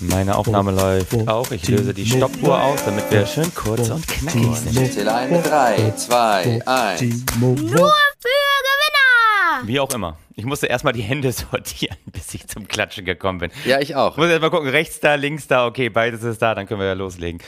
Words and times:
Meine 0.00 0.36
Aufnahme 0.36 0.72
läuft 0.72 1.28
auch. 1.28 1.50
Ich 1.50 1.68
löse 1.68 1.94
die 1.94 2.06
Stoppuhr 2.06 2.62
aus, 2.62 2.84
damit 2.84 3.10
wir 3.10 3.26
schön 3.26 3.54
kurz 3.54 3.88
und 3.90 4.06
knackig 4.06 4.56
sind. 4.56 4.80
Ich 4.80 4.92
zähle 4.92 5.14
ein 5.14 5.30
mit 5.30 5.46
3, 5.46 5.92
2, 5.96 6.62
1. 6.66 7.00
Nur 7.38 7.56
für 7.56 7.68
Gewinner! 7.68 9.66
Wie 9.66 9.80
auch 9.80 9.92
immer. 9.92 10.16
Ich 10.36 10.44
musste 10.44 10.66
erstmal 10.68 10.92
die 10.92 11.02
Hände 11.02 11.32
sortieren, 11.32 11.96
bis 12.06 12.32
ich 12.34 12.46
zum 12.46 12.68
Klatschen 12.68 13.04
gekommen 13.04 13.38
bin. 13.40 13.50
Ja, 13.64 13.80
ich 13.80 13.96
auch. 13.96 14.12
Ich 14.12 14.16
muss 14.18 14.28
erstmal 14.28 14.50
gucken, 14.50 14.68
rechts 14.68 15.00
da, 15.00 15.16
links 15.16 15.48
da, 15.48 15.66
okay, 15.66 15.88
beides 15.88 16.22
ist 16.22 16.40
da, 16.40 16.54
dann 16.54 16.66
können 16.66 16.80
wir 16.80 16.86
ja 16.86 16.92
loslegen. 16.92 17.40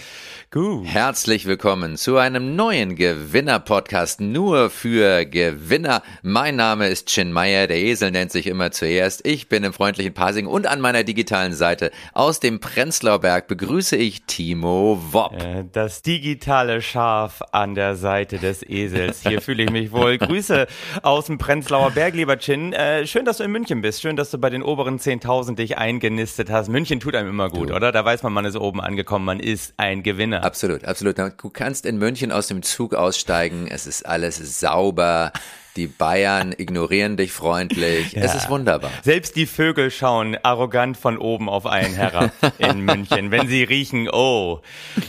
Gut. 0.50 0.84
Herzlich 0.86 1.46
willkommen 1.46 1.96
zu 1.96 2.18
einem 2.18 2.56
neuen 2.56 2.94
Gewinner-Podcast 2.96 4.20
nur 4.20 4.68
für 4.68 5.24
Gewinner. 5.24 6.02
Mein 6.22 6.56
Name 6.56 6.88
ist 6.88 7.08
Chin 7.08 7.32
Meyer, 7.32 7.66
der 7.68 7.78
Esel 7.78 8.10
nennt 8.10 8.32
sich 8.32 8.46
immer 8.48 8.70
zuerst. 8.70 9.26
Ich 9.26 9.48
bin 9.48 9.64
im 9.64 9.72
freundlichen 9.72 10.12
Pasing 10.12 10.46
und 10.46 10.66
an 10.66 10.80
meiner 10.80 11.04
digitalen 11.04 11.54
Seite 11.54 11.90
aus 12.12 12.38
dem 12.40 12.60
Prenzlauer 12.60 13.20
Berg 13.20 13.46
begrüße 13.46 13.96
ich 13.96 14.24
Timo 14.24 15.00
Wopp. 15.12 15.40
Äh, 15.40 15.64
Das 15.72 16.02
digitale 16.02 16.82
Schaf 16.82 17.40
an 17.52 17.74
der 17.74 17.94
Seite 17.96 18.36
des 18.38 18.62
Esels. 18.62 19.22
Hier 19.26 19.40
fühle 19.40 19.62
ich 19.62 19.70
mich 19.70 19.90
wohl. 19.92 20.18
Grüße 20.18 20.66
aus 21.02 21.26
dem 21.26 21.38
Prenzlauer 21.38 21.92
Berg, 21.92 22.14
lieber 22.14 22.38
Chin. 22.38 22.71
Äh, 22.72 23.06
schön, 23.06 23.24
dass 23.24 23.38
du 23.38 23.44
in 23.44 23.52
München 23.52 23.82
bist. 23.82 24.00
Schön, 24.00 24.16
dass 24.16 24.30
du 24.30 24.38
bei 24.38 24.50
den 24.50 24.62
oberen 24.62 24.98
10.000 24.98 25.56
dich 25.56 25.78
eingenistet 25.78 26.50
hast. 26.50 26.68
München 26.68 27.00
tut 27.00 27.14
einem 27.14 27.28
immer 27.28 27.50
gut, 27.50 27.70
oder? 27.70 27.92
Da 27.92 28.04
weiß 28.04 28.22
man, 28.22 28.32
man 28.32 28.44
ist 28.44 28.56
oben 28.56 28.80
angekommen, 28.80 29.24
man 29.24 29.40
ist 29.40 29.74
ein 29.76 30.02
Gewinner. 30.02 30.42
Absolut, 30.44 30.84
absolut. 30.84 31.18
Du 31.18 31.50
kannst 31.50 31.86
in 31.86 31.98
München 31.98 32.32
aus 32.32 32.48
dem 32.48 32.62
Zug 32.62 32.94
aussteigen. 32.94 33.66
Es 33.68 33.86
ist 33.86 34.06
alles 34.06 34.60
sauber. 34.60 35.32
Die 35.76 35.86
Bayern 35.86 36.54
ignorieren 36.56 37.16
dich 37.16 37.32
freundlich. 37.32 38.14
Es 38.14 38.34
ist 38.34 38.50
wunderbar. 38.50 38.90
Selbst 39.02 39.36
die 39.36 39.46
Vögel 39.46 39.90
schauen 39.90 40.36
arrogant 40.42 40.98
von 40.98 41.16
oben 41.16 41.48
auf 41.48 41.64
einen 41.64 41.94
herab 41.94 42.30
in 42.58 42.80
München. 42.84 43.30
Wenn 43.30 43.48
sie 43.48 43.62
riechen, 43.62 44.10
oh, 44.12 44.60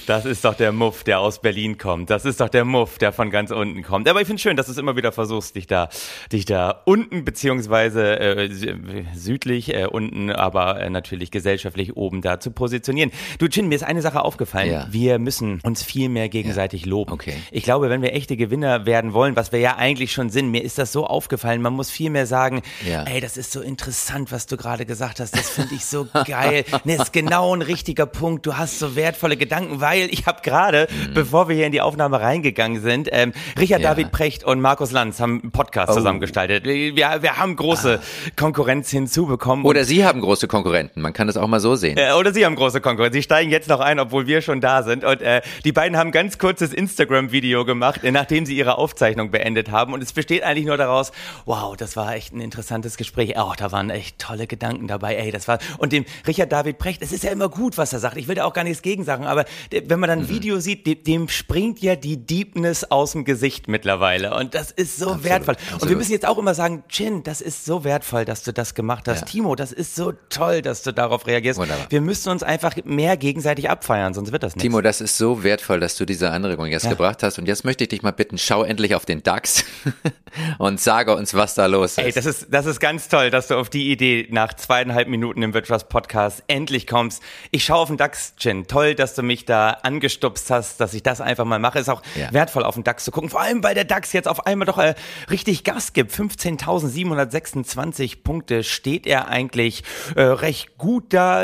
das 0.07 0.23
ist 0.23 0.45
doch 0.45 0.53
der 0.53 0.71
Muff, 0.71 1.03
der 1.03 1.19
aus 1.19 1.41
Berlin 1.41 1.77
kommt. 1.77 2.09
Das 2.09 2.23
ist 2.23 2.39
doch 2.39 2.47
der 2.47 2.63
Muff, 2.63 2.97
der 2.97 3.11
von 3.11 3.29
ganz 3.29 3.51
unten 3.51 3.83
kommt. 3.83 4.07
Aber 4.07 4.21
ich 4.21 4.27
finde 4.27 4.41
schön, 4.41 4.55
dass 4.55 4.67
du 4.67 4.71
es 4.71 4.77
immer 4.77 4.95
wieder 4.95 5.11
versuchst, 5.11 5.57
dich 5.57 5.67
da, 5.67 5.89
dich 6.31 6.45
da 6.45 6.81
unten 6.85 7.25
beziehungsweise 7.25 8.17
äh, 8.19 8.45
sü- 8.45 9.05
südlich 9.15 9.73
äh, 9.73 9.85
unten, 9.87 10.31
aber 10.31 10.79
äh, 10.79 10.89
natürlich 10.89 11.29
gesellschaftlich 11.29 11.97
oben 11.97 12.21
da 12.21 12.39
zu 12.39 12.51
positionieren. 12.51 13.11
Du 13.37 13.49
Chin, 13.49 13.67
mir 13.67 13.75
ist 13.75 13.83
eine 13.83 14.01
Sache 14.01 14.21
aufgefallen. 14.21 14.71
Ja. 14.71 14.87
Wir 14.89 15.19
müssen 15.19 15.59
uns 15.63 15.83
viel 15.83 16.07
mehr 16.07 16.29
gegenseitig 16.29 16.85
loben. 16.85 17.11
Okay. 17.11 17.33
Ich 17.51 17.63
glaube, 17.63 17.89
wenn 17.89 18.01
wir 18.01 18.13
echte 18.13 18.37
Gewinner 18.37 18.85
werden 18.85 19.11
wollen, 19.11 19.35
was 19.35 19.51
wir 19.51 19.59
ja 19.59 19.75
eigentlich 19.75 20.13
schon 20.13 20.29
sind, 20.29 20.52
mir 20.53 20.63
ist 20.63 20.77
das 20.77 20.91
so 20.91 21.05
aufgefallen, 21.07 21.61
man 21.61 21.73
muss 21.73 21.89
viel 21.89 22.09
mehr 22.11 22.25
sagen, 22.27 22.61
Ja. 22.87 23.03
ey, 23.03 23.19
das 23.19 23.37
ist 23.37 23.51
so 23.51 23.59
interessant, 23.61 24.31
was 24.31 24.45
du 24.45 24.55
gerade 24.55 24.85
gesagt 24.85 25.19
hast, 25.19 25.35
das 25.35 25.49
finde 25.49 25.73
ich 25.75 25.83
so 25.85 26.07
geil. 26.25 26.63
Ne, 26.85 26.95
ist 26.95 27.11
genau 27.11 27.55
ein 27.55 27.61
richtiger 27.63 28.05
Punkt, 28.05 28.45
du 28.45 28.55
hast 28.55 28.77
so 28.79 28.95
wertvolle 28.95 29.35
Gedanken, 29.35 29.81
weil 29.81 30.07
ich 30.11 30.25
habe 30.27 30.41
gerade, 30.43 30.87
bevor 31.13 31.49
wir 31.49 31.55
hier 31.55 31.65
in 31.65 31.71
die 31.71 31.81
Aufnahme 31.81 32.21
reingegangen 32.21 32.81
sind, 32.81 33.09
ähm, 33.11 33.33
Richard 33.59 33.79
Mhm. 33.79 33.83
Ja. 33.83 33.89
David 33.89 34.11
Precht 34.11 34.43
und 34.43 34.61
Markus 34.61 34.91
Lanz 34.91 35.19
haben 35.19 35.41
einen 35.41 35.51
Podcast 35.51 35.89
Oh. 35.91 35.95
zusammengestaltet. 35.95 36.63
Wir, 36.65 36.95
wir 36.95 37.37
haben 37.37 37.55
große 37.55 37.99
Konkurrenz 38.35 38.91
hinzubekommen. 38.91 39.65
Oder 39.65 39.83
Sie 39.83 40.05
haben 40.05 40.21
große 40.21 40.47
Konkurrenten. 40.47 41.01
Man 41.01 41.11
kann 41.13 41.25
das 41.27 41.37
auch 41.37 41.47
mal 41.47 41.59
so 41.59 41.75
sehen. 41.75 41.97
Äh, 41.97 42.13
oder 42.13 42.31
sie 42.33 42.45
haben 42.45 42.55
große 42.55 42.79
Konkurrenz. 42.81 43.13
Sie 43.15 43.23
steigen 43.23 43.49
jetzt 43.51 43.67
noch 43.67 43.79
ein, 43.79 43.99
obwohl 43.99 44.27
wir 44.27 44.41
schon 44.41 44.61
da 44.61 44.83
sind. 44.83 45.03
Und 45.03 45.21
äh, 45.23 45.41
die 45.65 45.71
beiden 45.71 45.97
haben 45.97 46.09
ein 46.09 46.11
ganz 46.11 46.37
kurzes 46.37 46.71
Instagram-Video 46.73 47.65
gemacht, 47.65 48.01
nachdem 48.03 48.45
sie 48.45 48.55
ihre 48.55 48.77
Aufzeichnung 48.77 49.31
beendet 49.31 49.71
haben. 49.71 49.93
Und 49.93 50.03
es 50.03 50.13
besteht 50.13 50.42
eigentlich 50.43 50.65
nur 50.65 50.77
daraus, 50.77 51.11
wow, 51.45 51.75
das 51.75 51.95
war 51.95 52.13
echt 52.15 52.33
ein 52.33 52.41
interessantes 52.41 52.97
Gespräch. 52.97 53.33
Oh, 53.37 53.53
da 53.57 53.71
waren 53.71 53.89
echt 53.89 54.19
tolle 54.19 54.47
Gedanken 54.47 54.87
dabei. 54.87 55.15
Ey, 55.15 55.31
das 55.31 55.47
war. 55.47 55.59
Und 55.77 55.91
dem 55.93 56.05
Richard 56.27 56.51
David 56.51 56.77
Precht, 56.77 57.01
es 57.01 57.11
ist 57.11 57.23
ja 57.23 57.31
immer 57.31 57.49
gut, 57.49 57.77
was 57.77 57.93
er 57.93 57.99
sagt. 57.99 58.17
Ich 58.17 58.27
will 58.27 58.35
da 58.35 58.45
auch 58.45 58.53
gar 58.53 58.63
nichts 58.63 58.81
gegen 58.81 59.03
sagen. 59.03 59.25
Aber 59.25 59.45
wenn 59.71 59.99
man 59.99 60.07
dann 60.09 60.19
ein 60.19 60.29
Video 60.29 60.59
sieht, 60.59 60.85
dem, 60.87 61.03
dem 61.03 61.29
springt 61.29 61.81
ja 61.81 61.95
die 61.95 62.17
Deepness 62.17 62.91
aus 62.91 63.13
dem 63.13 63.25
Gesicht 63.25 63.67
mittlerweile. 63.67 64.35
Und 64.35 64.53
das 64.55 64.71
ist 64.71 64.97
so 64.97 65.23
wertvoll. 65.23 65.55
Und 65.55 65.67
wir 65.67 65.73
absolut. 65.75 65.97
müssen 65.97 66.11
jetzt 66.11 66.27
auch 66.27 66.37
immer 66.37 66.53
sagen, 66.53 66.83
Chin, 66.89 67.23
das 67.23 67.41
ist 67.41 67.65
so 67.65 67.83
wertvoll, 67.83 68.25
dass 68.25 68.43
du 68.43 68.53
das 68.53 68.73
gemacht 68.75 69.07
hast. 69.07 69.21
Ja. 69.21 69.25
Timo, 69.25 69.55
das 69.55 69.71
ist 69.71 69.95
so 69.95 70.13
toll, 70.29 70.61
dass 70.61 70.83
du 70.83 70.91
darauf 70.93 71.27
reagierst. 71.27 71.59
Wunderbar. 71.59 71.85
Wir 71.89 72.01
müssen 72.01 72.29
uns 72.29 72.43
einfach 72.43 72.75
mehr 72.83 73.17
gegenseitig 73.17 73.69
abfeiern, 73.69 74.13
sonst 74.13 74.31
wird 74.31 74.43
das 74.43 74.55
nichts. 74.55 74.63
Timo, 74.63 74.81
das 74.81 75.01
ist 75.01 75.17
so 75.17 75.43
wertvoll, 75.43 75.79
dass 75.79 75.95
du 75.95 76.05
diese 76.05 76.29
Anregung 76.31 76.65
jetzt 76.67 76.83
Ja. 76.83 76.89
gebracht 76.91 77.23
hast. 77.23 77.39
Und 77.39 77.47
jetzt 77.47 77.63
möchte 77.65 77.83
ich 77.83 77.89
dich 77.89 78.01
mal 78.01 78.11
bitten, 78.11 78.37
schau 78.37 78.63
endlich 78.63 78.95
auf 78.95 79.05
den 79.05 79.23
DAX 79.23 79.63
und 80.57 80.79
sage 80.79 81.15
uns, 81.15 81.33
was 81.33 81.55
da 81.55 81.65
los 81.65 81.91
ist. 81.91 81.97
Ey, 81.99 82.11
das 82.11 82.25
ist, 82.25 82.47
das 82.49 82.65
ist 82.65 82.79
ganz 82.79 83.07
toll, 83.09 83.29
dass 83.29 83.47
du 83.47 83.55
auf 83.55 83.69
die 83.69 83.91
Idee 83.91 84.27
nach 84.31 84.53
zweieinhalb 84.53 85.07
Minuten 85.07 85.41
im 85.43 85.53
Wirtschaftspodcast 85.53 86.43
endlich 86.47 86.87
kommst. 86.87 87.21
Ich 87.51 87.65
schaue 87.65 87.79
auf 87.79 87.87
den 87.87 87.97
DAX, 87.97 88.35
Chin. 88.37 88.67
Toll, 88.67 88.95
dass 88.95 89.15
du 89.15 89.23
mich 89.23 89.45
da 89.45 89.71
angestupst 89.83 90.49
hast, 90.49 90.79
dass 90.79 90.93
ich 90.93 91.03
das 91.03 91.21
einfach 91.21 91.45
mal 91.45 91.59
mache. 91.59 91.79
Ist 91.79 91.89
auch 91.89 92.01
Ja. 92.15 92.31
wertvoll, 92.33 92.63
auf 92.63 92.75
den 92.75 92.83
DAX 92.83 93.03
zu 93.03 93.11
gucken. 93.11 93.29
Vor 93.29 93.41
allem, 93.41 93.63
weil 93.63 93.75
der 93.75 93.85
DAX 93.85 94.13
jetzt 94.13 94.27
auf 94.27 94.45
einmal 94.45 94.65
doch 94.65 94.77
äh, 94.77 94.95
richtig 95.29 95.63
Gas 95.63 95.93
gibt. 95.93 96.11
15.726 96.11 98.23
Punkte 98.23 98.63
steht 98.63 99.05
er 99.07 99.27
eigentlich 99.27 99.83
äh, 100.15 100.21
recht 100.21 100.77
gut 100.77 101.13
da. 101.13 101.43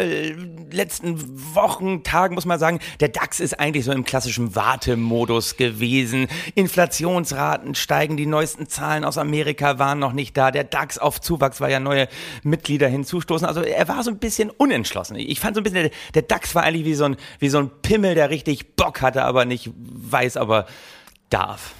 Letzten 0.71 1.55
Wochen, 1.55 2.03
Tagen 2.03 2.35
muss 2.35 2.45
man 2.45 2.59
sagen, 2.59 2.79
der 2.99 3.09
DAX 3.09 3.39
ist 3.39 3.59
eigentlich 3.59 3.85
so 3.85 3.91
im 3.91 4.03
klassischen 4.03 4.55
Wartemodus 4.55 5.57
gewesen. 5.57 6.27
Inflationsraten 6.55 7.75
steigen, 7.75 8.17
die 8.17 8.25
neuesten 8.25 8.67
Zahlen 8.67 8.78
aus 9.03 9.17
Amerika 9.17 9.79
waren 9.79 9.99
noch 9.99 10.13
nicht 10.13 10.35
da. 10.37 10.51
Der 10.51 10.63
DAX 10.63 10.97
auf 10.97 11.21
Zuwachs, 11.21 11.61
weil 11.61 11.71
ja 11.71 11.79
neue 11.79 12.07
Mitglieder 12.43 12.87
hinzustoßen. 12.87 13.47
Also 13.47 13.61
er 13.61 13.87
war 13.87 14.03
so 14.03 14.11
ein 14.11 14.19
bisschen 14.19 14.49
unentschlossen. 14.49 15.15
Ich 15.15 15.39
fand 15.39 15.55
so 15.55 15.61
ein 15.61 15.63
bisschen, 15.63 15.83
der, 15.83 15.91
der 16.13 16.21
DAX 16.23 16.55
war 16.55 16.63
eigentlich 16.63 16.85
wie 16.85 16.95
so, 16.95 17.05
ein, 17.05 17.17
wie 17.39 17.49
so 17.49 17.59
ein 17.59 17.69
Pimmel, 17.81 18.15
der 18.15 18.29
richtig 18.29 18.75
Bock 18.75 19.01
hatte, 19.01 19.23
aber 19.23 19.45
nicht 19.45 19.71
weiß, 19.75 20.37
aber 20.37 20.65
darf. 21.29 21.75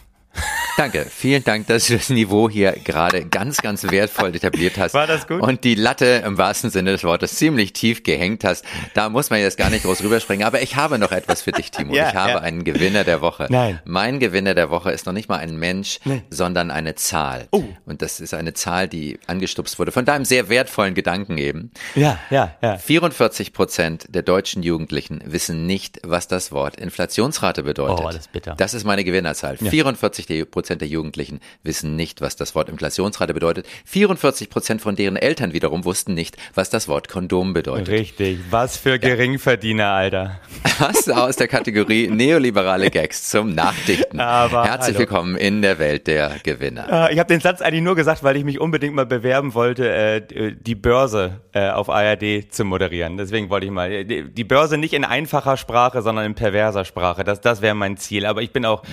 Danke, 0.80 1.06
vielen 1.10 1.44
Dank, 1.44 1.68
dass 1.68 1.88
du 1.88 1.98
das 1.98 2.10
Niveau 2.10 2.50
hier 2.50 2.72
gerade 2.72 3.26
ganz, 3.26 3.58
ganz 3.58 3.84
wertvoll 3.92 4.34
etabliert 4.34 4.78
hast. 4.78 4.94
War 4.94 5.08
das 5.08 5.28
gut? 5.28 5.42
Und 5.42 5.66
die 5.66 5.76
Latte 5.76 6.24
im 6.26 6.38
wahrsten 6.38 6.70
Sinne 6.70 6.94
des 6.94 7.04
Wortes 7.04 7.36
ziemlich 7.36 7.74
tief 7.74 8.04
gehängt 8.04 8.46
hast. 8.46 8.64
Da 8.94 9.10
muss 9.10 9.30
man 9.30 9.42
jetzt 9.42 9.58
gar 9.58 9.70
nicht 9.70 9.84
groß 9.84 10.02
rüberspringen. 10.04 10.48
Aber 10.48 10.62
ich 10.62 10.78
habe 10.78 10.98
noch 10.98 11.12
etwas 11.12 11.42
für 11.42 11.52
dich, 11.52 11.72
Timo. 11.72 11.94
Ja, 11.94 12.08
ich 12.08 12.16
habe 12.16 12.32
ja. 12.32 12.40
einen 12.40 12.64
Gewinner 12.64 13.04
der 13.04 13.20
Woche. 13.20 13.48
Nein. 13.50 13.82
Mein 13.84 14.20
Gewinner 14.20 14.54
der 14.54 14.70
Woche 14.70 14.94
ist 14.94 15.06
noch 15.06 15.12
nicht 15.12 15.28
mal 15.28 15.40
ein 15.40 15.58
Mensch, 15.58 16.00
sondern 16.30 16.72
eine 16.72 16.96
Zahl. 16.96 17.50
Oh. 17.52 17.66
Und 17.86 18.02
das 18.02 18.22
ist 18.22 18.34
eine 18.34 18.54
Zahl, 18.54 18.88
die 18.88 19.20
angestupst 19.28 19.80
wurde 19.80 19.92
von 19.92 20.06
deinem 20.06 20.24
sehr 20.24 20.48
wertvollen 20.48 20.94
Gedanken 20.94 21.38
eben. 21.38 21.72
Ja, 21.94 22.20
ja, 22.30 22.56
ja. 22.62 22.78
44 22.78 23.52
Prozent 23.52 24.06
der 24.16 24.22
deutschen 24.22 24.64
Jugendlichen 24.64 25.22
wissen 25.26 25.66
nicht, 25.66 26.00
was 26.04 26.30
das 26.30 26.54
Wort 26.54 26.78
Inflationsrate 26.78 27.64
bedeutet. 27.64 28.00
Oh, 28.00 28.06
das 28.08 28.16
ist 28.16 28.32
bitter. 28.32 28.56
Das 28.56 28.74
ist 28.74 28.86
meine 28.86 29.04
Gewinnerzahl. 29.04 29.58
44 29.58 30.26
der- 30.26 30.46
Prozent 30.70 30.82
der 30.82 30.88
Jugendlichen 30.88 31.40
wissen 31.64 31.96
nicht, 31.96 32.22
was 32.22 32.36
das 32.36 32.54
Wort 32.54 32.70
Inflationsrate 32.70 33.34
bedeutet. 33.34 33.66
44 33.86 34.52
Prozent 34.52 34.82
von 34.84 34.96
deren 34.96 35.16
Eltern 35.16 35.52
wiederum 35.52 35.84
wussten 35.84 36.14
nicht, 36.14 36.38
was 36.54 36.70
das 36.70 36.88
Wort 36.88 37.10
Kondom 37.10 37.54
bedeutet. 37.54 37.88
Richtig. 37.90 38.38
Was 38.52 38.78
für 38.78 39.00
Geringverdiener, 39.00 39.88
Alter. 39.88 40.40
Was 40.80 41.10
aus 41.10 41.36
der 41.36 41.48
Kategorie 41.50 42.08
neoliberale 42.08 42.90
Gags 42.90 43.30
zum 43.30 43.54
Nachdichten. 43.54 44.20
Aber 44.20 44.64
Herzlich 44.64 44.96
hallo. 44.96 45.00
willkommen 45.00 45.36
in 45.36 45.62
der 45.62 45.78
Welt 45.80 46.08
der 46.08 46.36
Gewinner. 46.44 47.10
Äh, 47.10 47.14
Ich 47.14 47.20
habe 47.20 47.28
den 47.28 47.42
Satz 47.42 47.62
eigentlich 47.62 47.82
nur 47.82 47.96
gesagt, 47.96 48.24
weil 48.24 48.38
ich 48.38 48.46
mich 48.46 48.60
unbedingt 48.62 48.94
mal 48.96 49.06
bewerben 49.06 49.54
wollte, 49.56 49.90
äh, 49.92 50.54
die 50.58 50.76
Börse 50.76 51.42
äh, 51.54 51.70
auf 51.70 51.90
ARD 51.90 52.54
zu 52.54 52.64
moderieren. 52.64 53.18
Deswegen 53.18 53.50
wollte 53.50 53.66
ich 53.66 53.72
mal 53.72 54.06
die 54.06 54.44
Börse 54.44 54.78
nicht 54.78 54.94
in 54.94 55.04
einfacher 55.04 55.58
Sprache, 55.58 56.02
sondern 56.02 56.26
in 56.26 56.36
perverser 56.36 56.86
Sprache. 56.86 57.24
Das, 57.24 57.42
das 57.42 57.62
wäre 57.62 57.76
mein 57.76 57.98
Ziel. 57.98 58.26
Aber 58.26 58.42
ich 58.42 58.52
bin 58.52 58.66
auch, 58.66 58.84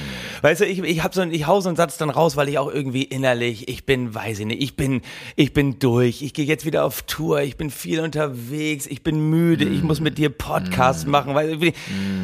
weißt 0.43 0.63
du, 0.63 0.67
ich, 0.67 0.81
ich 0.83 1.05
habe 1.05 1.15
so, 1.15 1.23
ich 1.23 1.47
hau 1.47 1.61
so 1.66 1.71
einen 1.71 1.77
Satz 1.77 1.97
dann 1.99 2.10
raus, 2.10 2.37
weil 2.37 2.49
ich 2.49 2.59
auch 2.59 2.72
irgendwie 2.72 3.03
innerlich, 3.03 3.69
ich 3.69 3.84
bin, 3.84 4.15
weiß 4.15 4.38
ich 4.38 4.47
nicht, 4.47 4.62
ich 4.62 4.77
bin, 4.77 5.03
ich 5.34 5.53
bin 5.53 5.78
durch. 5.78 6.22
Ich 6.22 6.32
gehe 6.32 6.44
jetzt 6.44 6.65
wieder 6.65 6.84
auf 6.84 7.03
Tour. 7.03 7.41
Ich 7.43 7.56
bin 7.56 7.71
viel 7.71 8.00
unterwegs. 8.00 8.87
Ich 8.87 9.03
bin 9.03 9.28
müde. 9.31 9.65
Ich 9.65 9.82
muss 9.82 10.00
mit 10.00 10.16
dir 10.19 10.31
Podcasts 10.31 11.04
machen, 11.07 11.34
weil, 11.34 11.48
irgendwie- 11.48 11.74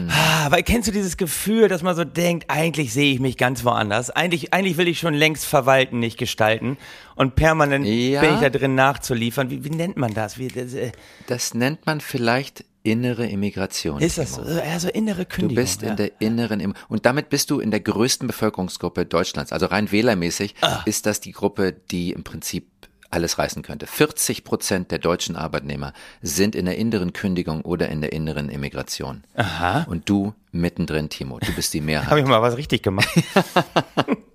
ah, 0.08 0.50
weil 0.50 0.62
kennst 0.62 0.88
du 0.88 0.92
dieses 0.92 1.16
Gefühl, 1.16 1.68
dass 1.68 1.82
man 1.82 1.96
so 1.96 2.04
denkt, 2.04 2.44
eigentlich 2.48 2.92
sehe 2.92 3.12
ich 3.12 3.20
mich 3.20 3.36
ganz 3.36 3.64
woanders. 3.64 4.10
Eigentlich, 4.10 4.54
eigentlich 4.54 4.76
will 4.76 4.88
ich 4.88 4.98
schon 5.00 5.14
längst 5.14 5.44
verwalten, 5.44 5.98
nicht 5.98 6.18
gestalten. 6.18 6.76
Und 7.16 7.34
permanent 7.34 7.84
Ja. 7.86 8.20
bin 8.20 8.34
ich 8.34 8.40
da 8.40 8.50
drin 8.50 8.74
nachzuliefern. 8.74 9.50
Wie, 9.50 9.64
wie 9.64 9.70
nennt 9.70 9.96
man 9.96 10.14
das? 10.14 10.38
Wie, 10.38 10.48
das 10.48 10.72
äh, 10.74 10.92
Das 11.26 11.54
nennt 11.54 11.84
man 11.86 12.00
vielleicht 12.00 12.64
innere 12.82 13.26
Immigration. 13.26 14.00
ist 14.00 14.18
das 14.18 14.34
so? 14.34 14.42
Also 14.42 14.88
innere 14.88 15.24
Du 15.24 15.36
Kündigung. 15.36 15.62
bist 15.62 15.82
ja. 15.82 15.90
in 15.90 15.96
der 15.96 16.20
inneren 16.20 16.60
Im 16.60 16.74
und 16.88 17.06
damit 17.06 17.28
bist 17.28 17.50
du 17.50 17.60
in 17.60 17.70
der 17.70 17.80
größten 17.80 18.26
Bevölkerungsgruppe 18.26 19.06
Deutschlands. 19.06 19.52
Also 19.52 19.66
rein 19.66 19.90
wählermäßig 19.92 20.54
Ah. 20.60 20.82
ist 20.84 21.06
das 21.06 21.20
die 21.20 21.32
Gruppe, 21.32 21.72
die 21.90 22.12
im 22.12 22.24
Prinzip 22.24 22.66
alles 23.10 23.38
reißen 23.38 23.62
könnte. 23.62 23.86
40 23.86 24.42
Prozent 24.42 24.90
der 24.90 24.98
deutschen 24.98 25.36
Arbeitnehmer 25.36 25.92
sind 26.22 26.56
in 26.56 26.64
der 26.64 26.78
inneren 26.78 27.12
Kündigung 27.12 27.60
oder 27.60 27.90
in 27.90 28.00
der 28.00 28.12
inneren 28.12 28.48
Immigration. 28.48 29.22
Aha. 29.34 29.84
Und 29.88 30.08
du 30.08 30.32
mittendrin, 30.50 31.10
Timo. 31.10 31.38
Du 31.38 31.52
bist 31.54 31.74
die 31.74 31.78
Habe 31.80 31.86
Mehrheit. 31.86 32.18
ich 32.18 32.24
mal 32.24 32.40
was 32.40 32.56
richtig 32.56 32.82
gemacht? 32.82 33.08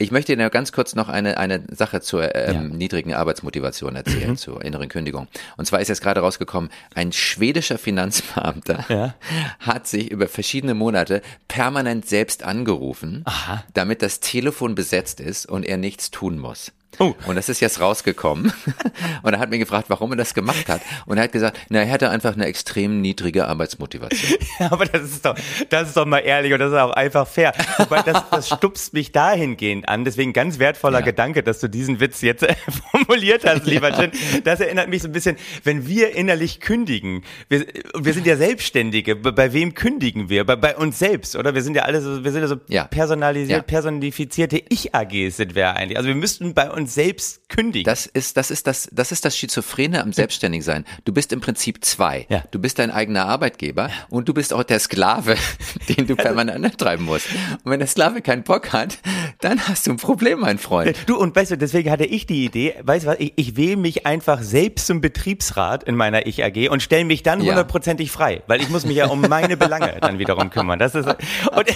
Ich 0.00 0.12
möchte 0.12 0.36
dir 0.36 0.48
ganz 0.48 0.70
kurz 0.70 0.94
noch 0.94 1.08
eine, 1.08 1.38
eine 1.38 1.64
Sache 1.70 2.00
zur 2.00 2.34
ähm, 2.34 2.54
ja. 2.54 2.62
niedrigen 2.62 3.14
Arbeitsmotivation 3.14 3.96
erzählen, 3.96 4.30
mhm. 4.30 4.36
zur 4.36 4.64
inneren 4.64 4.88
Kündigung. 4.88 5.26
Und 5.56 5.66
zwar 5.66 5.80
ist 5.80 5.88
jetzt 5.88 6.02
gerade 6.02 6.20
rausgekommen, 6.20 6.70
ein 6.94 7.10
schwedischer 7.10 7.78
Finanzbeamter 7.78 8.84
ja. 8.88 9.14
hat 9.58 9.88
sich 9.88 10.10
über 10.10 10.28
verschiedene 10.28 10.74
Monate 10.74 11.20
permanent 11.48 12.06
selbst 12.06 12.44
angerufen, 12.44 13.22
Aha. 13.24 13.64
damit 13.74 14.02
das 14.02 14.20
Telefon 14.20 14.76
besetzt 14.76 15.18
ist 15.18 15.46
und 15.46 15.64
er 15.66 15.78
nichts 15.78 16.12
tun 16.12 16.38
muss. 16.38 16.72
Oh. 16.98 17.14
Und 17.26 17.36
das 17.36 17.48
ist 17.48 17.60
jetzt 17.60 17.80
rausgekommen. 17.80 18.52
Und 19.22 19.32
er 19.32 19.38
hat 19.38 19.50
mich 19.50 19.60
gefragt, 19.60 19.88
warum 19.88 20.12
er 20.12 20.16
das 20.16 20.34
gemacht 20.34 20.68
hat. 20.68 20.80
Und 21.06 21.16
er 21.18 21.24
hat 21.24 21.32
gesagt, 21.32 21.58
na, 21.68 21.80
er 21.80 21.86
hätte 21.86 22.10
einfach 22.10 22.34
eine 22.34 22.46
extrem 22.46 23.00
niedrige 23.00 23.46
Arbeitsmotivation. 23.46 24.38
Ja, 24.58 24.72
aber 24.72 24.86
das 24.86 25.02
ist 25.02 25.24
doch, 25.24 25.36
das 25.68 25.88
ist 25.88 25.96
doch 25.96 26.06
mal 26.06 26.18
ehrlich 26.18 26.52
und 26.52 26.58
das 26.58 26.72
ist 26.72 26.78
auch 26.78 26.90
einfach 26.90 27.28
fair. 27.28 27.52
Wobei 27.76 28.02
das, 28.02 28.24
das 28.30 28.48
stupst 28.48 28.92
mich 28.92 29.12
dahingehend 29.12 29.88
an. 29.88 30.04
Deswegen 30.04 30.32
ganz 30.32 30.58
wertvoller 30.58 30.98
ja. 30.98 31.04
Gedanke, 31.04 31.44
dass 31.44 31.60
du 31.60 31.68
diesen 31.68 32.00
Witz 32.00 32.22
jetzt 32.22 32.42
äh, 32.42 32.56
formuliert 32.90 33.44
hast, 33.46 33.66
lieber 33.66 33.90
ja. 33.90 34.02
Jin. 34.02 34.10
Das 34.42 34.58
erinnert 34.58 34.88
mich 34.88 35.02
so 35.02 35.08
ein 35.08 35.12
bisschen, 35.12 35.36
wenn 35.62 35.86
wir 35.86 36.16
innerlich 36.16 36.58
kündigen, 36.58 37.22
wir, 37.48 37.66
wir 37.94 38.14
sind 38.14 38.26
ja 38.26 38.36
Selbstständige, 38.36 39.14
bei 39.14 39.52
wem 39.52 39.74
kündigen 39.74 40.28
wir? 40.28 40.44
Bei, 40.44 40.56
bei 40.56 40.76
uns 40.76 40.98
selbst, 40.98 41.36
oder? 41.36 41.54
Wir 41.54 41.62
sind 41.62 41.76
ja 41.76 41.82
alle 41.82 42.00
so, 42.00 42.24
wir 42.24 42.32
sind 42.32 42.40
ja 42.42 42.48
so 42.48 42.56
ja. 42.68 42.84
personalisiert, 42.84 43.66
personifizierte 43.68 44.60
Ich-AGs 44.68 45.36
sind 45.36 45.54
wir 45.54 45.76
eigentlich. 45.76 45.98
Also 45.98 46.08
wir 46.08 46.16
müssten 46.16 46.54
bei 46.54 46.68
uns 46.68 46.77
selbst 46.86 47.48
kündigen. 47.48 47.84
Das 47.84 48.06
ist, 48.06 48.36
das 48.36 48.50
ist 48.50 48.66
das, 48.66 48.88
das 48.92 49.12
ist 49.12 49.24
das 49.24 49.36
Schizophrene 49.36 50.02
am 50.02 50.12
Selbstständigsein. 50.12 50.84
Du 51.04 51.12
bist 51.12 51.32
im 51.32 51.40
Prinzip 51.40 51.84
zwei. 51.84 52.26
Ja. 52.28 52.44
Du 52.50 52.58
bist 52.58 52.78
dein 52.78 52.90
eigener 52.90 53.26
Arbeitgeber 53.26 53.90
und 54.10 54.28
du 54.28 54.34
bist 54.34 54.52
auch 54.52 54.62
der 54.62 54.78
Sklave, 54.78 55.36
den 55.88 56.06
du 56.06 56.16
permanent 56.16 56.64
antreiben 56.64 57.04
musst. 57.04 57.26
Und 57.64 57.70
wenn 57.70 57.78
der 57.78 57.88
Sklave 57.88 58.22
keinen 58.22 58.42
Bock 58.42 58.72
hat, 58.72 58.98
dann 59.40 59.66
hast 59.68 59.86
du 59.86 59.92
ein 59.92 59.96
Problem, 59.96 60.40
mein 60.40 60.58
Freund. 60.58 60.96
Du, 61.06 61.16
und 61.16 61.34
weißt 61.34 61.52
du, 61.52 61.58
deswegen 61.58 61.90
hatte 61.90 62.04
ich 62.04 62.26
die 62.26 62.44
Idee, 62.44 62.74
weißt 62.82 63.04
du 63.04 63.10
was, 63.10 63.16
ich, 63.18 63.32
ich 63.36 63.56
wähle 63.56 63.76
mich 63.76 64.06
einfach 64.06 64.42
selbst 64.42 64.86
zum 64.86 65.00
Betriebsrat 65.00 65.84
in 65.84 65.94
meiner 65.94 66.26
Ich-AG 66.26 66.70
und 66.70 66.82
stelle 66.82 67.04
mich 67.04 67.22
dann 67.22 67.40
hundertprozentig 67.40 68.08
ja. 68.08 68.12
frei, 68.12 68.42
weil 68.46 68.60
ich 68.60 68.68
muss 68.68 68.84
mich 68.84 68.96
ja 68.96 69.06
um 69.06 69.20
meine 69.20 69.56
Belange 69.56 69.98
dann 70.00 70.18
wiederum 70.18 70.50
kümmern. 70.50 70.78
Das 70.78 70.94
ist, 70.94 71.06
und, 71.06 71.66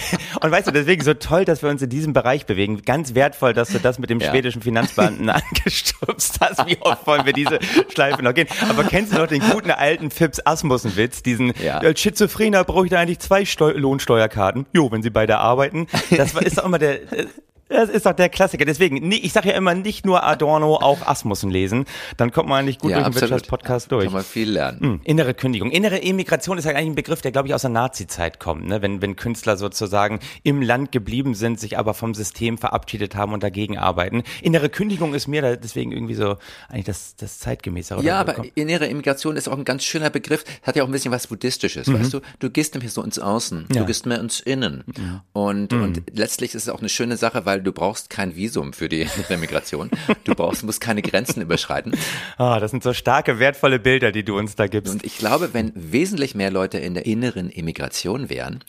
und 0.42 0.50
weißt 0.50 0.66
du, 0.66 0.72
deswegen 0.72 1.02
so 1.02 1.14
toll, 1.14 1.44
dass 1.44 1.62
wir 1.62 1.70
uns 1.70 1.82
in 1.82 1.90
diesem 1.90 2.12
Bereich 2.12 2.46
bewegen. 2.46 2.82
Ganz 2.82 3.14
wertvoll, 3.14 3.52
dass 3.52 3.70
du 3.70 3.78
das 3.78 3.98
mit 3.98 4.10
dem 4.10 4.20
ja. 4.20 4.30
schwedischen 4.30 4.62
Finanzbeamten 4.62 5.28
angestupst 5.30 6.40
hast. 6.40 6.66
Wie 6.66 6.80
oft 6.80 7.06
wollen 7.06 7.24
wir 7.26 7.32
diese 7.32 7.58
Schleife 7.92 8.22
noch 8.22 8.34
gehen? 8.34 8.48
Aber 8.68 8.84
kennst 8.84 9.12
du 9.12 9.18
noch 9.18 9.26
den 9.26 9.40
guten 9.40 9.70
alten 9.70 10.10
Fips 10.10 10.40
Asmussen-Witz, 10.44 11.22
diesen 11.22 11.52
ja. 11.62 11.78
als 11.78 12.00
Schizophrener 12.00 12.64
brauche 12.64 12.86
ich 12.86 12.90
da 12.90 13.00
eigentlich 13.00 13.20
zwei 13.20 13.44
Steu 13.44 13.72
Lohnsteuerkarten? 13.72 14.66
Jo, 14.72 14.90
wenn 14.90 15.02
sie 15.02 15.10
beide 15.10 15.38
arbeiten. 15.38 15.86
Das 16.10 16.34
ist 16.34 16.60
auch 16.60 16.66
immer 16.66 16.78
der, 16.78 17.00
das 17.72 17.88
ist 17.88 18.06
doch 18.06 18.12
der 18.12 18.28
Klassiker. 18.28 18.64
Deswegen, 18.64 19.10
ich 19.10 19.32
sage 19.32 19.50
ja 19.50 19.56
immer 19.56 19.74
nicht 19.74 20.06
nur 20.06 20.24
Adorno, 20.24 20.76
auch 20.76 21.06
Asmussen 21.06 21.50
lesen. 21.50 21.84
Dann 22.16 22.30
kommt 22.30 22.48
man 22.48 22.60
eigentlich 22.60 22.78
gut 22.78 22.90
ja, 22.90 23.02
durch 23.02 23.14
den 23.14 23.20
Wirtschaftspodcast 23.20 23.90
durch. 23.90 24.04
Kann 24.04 24.14
man 24.14 24.24
viel 24.24 24.50
lernen. 24.50 24.78
Mhm. 24.80 25.00
Innere 25.04 25.34
Kündigung. 25.34 25.70
Innere 25.70 26.02
Emigration 26.02 26.58
ist 26.58 26.64
ja 26.64 26.72
eigentlich 26.72 26.90
ein 26.90 26.94
Begriff, 26.94 27.22
der, 27.22 27.32
glaube 27.32 27.48
ich, 27.48 27.54
aus 27.54 27.62
der 27.62 27.70
Nazi-Zeit 27.70 28.40
kommt. 28.40 28.66
Ne? 28.66 28.82
Wenn, 28.82 29.02
wenn 29.02 29.16
Künstler 29.16 29.56
sozusagen 29.56 30.20
im 30.42 30.62
Land 30.62 30.92
geblieben 30.92 31.34
sind, 31.34 31.60
sich 31.60 31.78
aber 31.78 31.94
vom 31.94 32.14
System 32.14 32.58
verabschiedet 32.58 33.14
haben 33.14 33.32
und 33.32 33.42
dagegen 33.42 33.78
arbeiten. 33.78 34.22
Innere 34.42 34.68
Kündigung 34.68 35.14
ist 35.14 35.28
mir 35.28 35.56
deswegen 35.56 35.92
irgendwie 35.92 36.14
so 36.14 36.36
eigentlich 36.68 36.86
das, 36.86 37.16
das 37.16 37.38
zeitgemäßere. 37.38 38.02
Ja, 38.02 38.20
aber 38.20 38.44
innere 38.54 38.88
Emigration 38.88 39.36
ist 39.36 39.48
auch 39.48 39.56
ein 39.56 39.64
ganz 39.64 39.84
schöner 39.84 40.10
Begriff. 40.10 40.44
Hat 40.62 40.76
ja 40.76 40.82
auch 40.82 40.88
ein 40.88 40.92
bisschen 40.92 41.12
was 41.12 41.26
Buddhistisches. 41.26 41.86
Mhm. 41.86 42.00
Weißt 42.00 42.14
du, 42.14 42.20
du 42.38 42.50
gehst 42.50 42.74
nämlich 42.74 42.92
so 42.92 43.02
ins 43.02 43.18
Außen. 43.18 43.66
Ja. 43.72 43.80
Du 43.80 43.86
gehst 43.86 44.06
mehr 44.06 44.20
ins 44.20 44.40
Innen. 44.40 44.84
Mhm. 44.86 45.20
Und, 45.32 45.72
mhm. 45.72 45.82
und 45.82 46.02
letztlich 46.12 46.54
ist 46.54 46.62
es 46.64 46.68
auch 46.68 46.80
eine 46.80 46.88
schöne 46.88 47.16
Sache, 47.16 47.46
weil 47.46 47.61
du 47.62 47.72
brauchst 47.72 48.10
kein 48.10 48.36
Visum 48.36 48.72
für 48.72 48.88
die 48.88 49.06
Migration. 49.38 49.90
Du 50.24 50.34
brauchst, 50.34 50.62
musst 50.62 50.80
keine 50.80 51.02
Grenzen 51.02 51.42
überschreiten. 51.42 51.92
Ah, 52.36 52.56
oh, 52.56 52.60
das 52.60 52.70
sind 52.70 52.82
so 52.82 52.92
starke, 52.92 53.38
wertvolle 53.38 53.78
Bilder, 53.78 54.12
die 54.12 54.24
du 54.24 54.36
uns 54.36 54.56
da 54.56 54.66
gibst. 54.66 54.92
Und 54.92 55.04
ich 55.04 55.18
glaube, 55.18 55.54
wenn 55.54 55.72
wesentlich 55.74 56.34
mehr 56.34 56.50
Leute 56.50 56.78
in 56.78 56.94
der 56.94 57.06
inneren 57.06 57.48
Immigration 57.48 58.28
wären, 58.28 58.64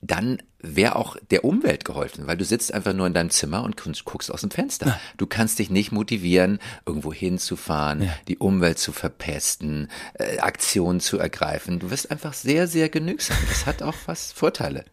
dann 0.00 0.38
wäre 0.60 0.96
auch 0.96 1.16
der 1.30 1.44
Umwelt 1.44 1.84
geholfen, 1.84 2.26
weil 2.26 2.36
du 2.36 2.44
sitzt 2.44 2.74
einfach 2.74 2.92
nur 2.92 3.06
in 3.06 3.14
deinem 3.14 3.30
Zimmer 3.30 3.62
und 3.62 3.76
guckst 4.04 4.32
aus 4.32 4.40
dem 4.40 4.50
Fenster. 4.50 4.98
Du 5.16 5.26
kannst 5.26 5.58
dich 5.60 5.70
nicht 5.70 5.92
motivieren, 5.92 6.58
irgendwo 6.84 7.12
hinzufahren, 7.12 8.02
ja. 8.02 8.14
die 8.26 8.38
Umwelt 8.38 8.78
zu 8.78 8.92
verpesten, 8.92 9.88
äh, 10.14 10.38
Aktionen 10.38 10.98
zu 11.00 11.18
ergreifen. 11.18 11.78
Du 11.78 11.90
wirst 11.90 12.10
einfach 12.10 12.32
sehr, 12.32 12.66
sehr 12.66 12.88
genügsam. 12.88 13.36
Das 13.48 13.66
hat 13.66 13.82
auch 13.82 13.94
was 14.06 14.32
Vorteile. 14.32 14.84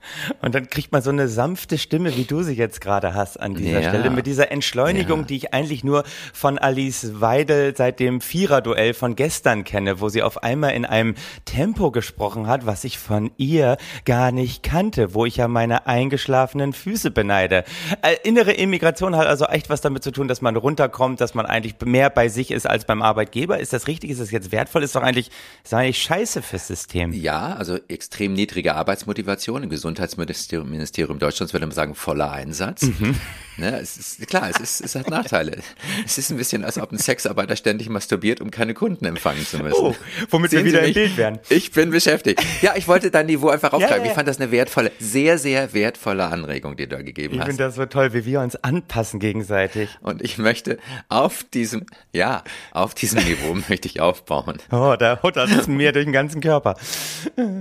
Und 0.42 0.54
dann 0.54 0.70
kriegt 0.70 0.92
man 0.92 1.02
so 1.02 1.10
eine 1.10 1.28
sanfte 1.28 1.78
Stimme, 1.80 2.16
wie 2.16 2.26
du 2.26 2.44
sie 2.44 2.54
jetzt 2.54 2.80
gerade 2.80 3.16
hast 3.16 3.40
an 3.40 3.56
dieser 3.56 3.82
ja. 3.82 3.90
Stelle, 3.90 4.12
mit 4.12 4.28
dieser 4.28 4.52
Entschleunigung, 4.52 5.26
die 5.26 5.38
ich 5.38 5.54
eigentlich 5.54 5.84
nur 5.84 6.04
von 6.34 6.60
Alice 6.60 7.22
Weidel 7.22 7.76
seit 7.76 8.00
dem 8.00 8.22
Viererduell 8.22 8.94
von 8.94 9.16
gestern 9.16 9.64
kenne, 9.64 10.00
wo 10.00 10.10
sie 10.10 10.22
auf 10.22 10.44
einmal 10.44 10.74
in 10.74 10.86
einem 10.86 11.16
Tempo 11.46 11.90
gesprochen 11.90 12.46
hat, 12.48 12.68
was 12.68 12.84
ich 12.84 13.00
von 13.00 13.32
ihr 13.38 13.78
gar 14.06 14.32
nicht 14.32 14.62
kannte, 14.62 15.14
wo 15.16 15.26
ich 15.26 15.38
ja 15.38 15.48
meine 15.56 15.88
eingeschlafenen 15.88 16.74
Füße 16.74 17.12
beneide. 17.12 17.63
Äh, 18.02 18.18
innere 18.25 18.52
Immigration 18.52 19.16
hat 19.16 19.25
also 19.25 19.46
echt 19.46 19.69
was 19.69 19.80
damit 19.80 20.04
zu 20.04 20.12
tun, 20.12 20.28
dass 20.28 20.42
man 20.42 20.57
runterkommt, 20.57 21.22
dass 21.22 21.34
man 21.34 21.46
eigentlich 21.46 21.75
mehr 21.86 22.10
bei 22.10 22.28
sich 22.28 22.52
ist 22.52 22.68
als 22.68 22.84
beim 22.84 23.02
Arbeitgeber. 23.02 23.57
Ist 23.62 23.72
das 23.72 23.88
richtig? 23.88 24.10
Ist 24.12 24.19
das 24.19 24.31
jetzt 24.31 24.52
wertvoll? 24.52 24.84
Ist 24.84 24.98
doch 24.98 25.02
eigentlich, 25.02 25.31
ist 25.63 25.72
doch 25.72 25.78
eigentlich 25.78 26.02
scheiße 26.02 26.42
fürs 26.42 26.68
System. 26.68 27.13
Ja, 27.13 27.54
also 27.54 27.80
extrem 27.88 28.34
niedrige 28.34 28.75
Arbeitsmotivation. 28.75 29.63
Im 29.63 29.69
Gesundheitsministerium 29.69 31.19
Deutschlands 31.19 31.54
würde 31.54 31.66
man 31.66 31.74
sagen, 31.74 31.96
voller 31.96 32.31
Einsatz. 32.31 32.81
Mhm. 32.81 33.16
Ne, 33.58 33.80
es 33.80 33.96
ist 33.96 34.28
klar, 34.28 34.50
es, 34.50 34.60
ist, 34.60 34.81
es 34.81 34.96
hat 34.96 35.10
Nachteile. 35.10 35.60
es 36.06 36.18
ist 36.18 36.30
ein 36.30 36.36
bisschen, 36.36 36.66
als 36.66 36.78
ob 36.78 36.92
ein 36.92 36.98
Sexarbeiter 36.98 37.56
ständig 37.56 37.88
masturbiert, 37.88 38.42
um 38.42 38.51
keine 38.51 38.74
Kunden 38.74 39.06
empfangen 39.06 39.46
zu 39.46 39.60
müssen. 39.60 39.78
Oh, 39.80 39.96
womit 40.30 40.51
Sehen 40.51 40.66
wir 40.66 40.74
wieder 40.74 40.84
im 40.84 40.94
Bild 40.94 41.16
werden. 41.16 41.40
Ich 41.48 41.72
bin 41.72 41.90
beschäftigt. 41.90 42.44
Ja, 42.62 42.74
ich 42.75 42.90
wollte 42.90 43.12
dein 43.12 43.28
Niveau 43.28 43.48
einfach 43.48 43.72
aufgreifen. 43.72 44.00
Ja, 44.00 44.04
ja. 44.04 44.10
Ich 44.10 44.13
fand 44.13 44.28
das 44.28 44.42
eine 44.42 44.51
wertvolle, 44.51 44.92
sehr, 45.00 45.38
sehr 45.46 45.74
wertvolle 45.76 46.26
Anregung, 46.26 46.76
die 46.76 46.88
du 46.88 46.96
da 46.96 47.04
gegeben 47.04 47.36
ich 47.36 47.40
hast. 47.40 47.46
Ich 47.50 47.52
finde 47.52 47.66
das 47.66 47.76
so 47.76 47.86
toll, 47.86 48.14
wie 48.14 48.26
wir 48.26 48.42
uns 48.42 48.56
anpassen 48.56 49.20
gegenseitig. 49.20 49.90
Und 50.02 50.24
ich 50.24 50.40
möchte 50.40 50.80
auf 51.08 51.44
diesem, 51.44 51.86
ja, 52.12 52.44
auf 52.72 52.96
diesem 52.96 53.24
Niveau 53.24 53.54
möchte 53.70 53.88
ich 53.88 54.02
aufbauen. 54.02 54.58
Oh, 54.72 54.96
da 54.98 55.22
huttert 55.22 55.52
es 55.52 55.68
mir 55.68 55.92
durch 55.92 56.06
den 56.06 56.14
ganzen 56.14 56.42
Körper. 56.42 56.78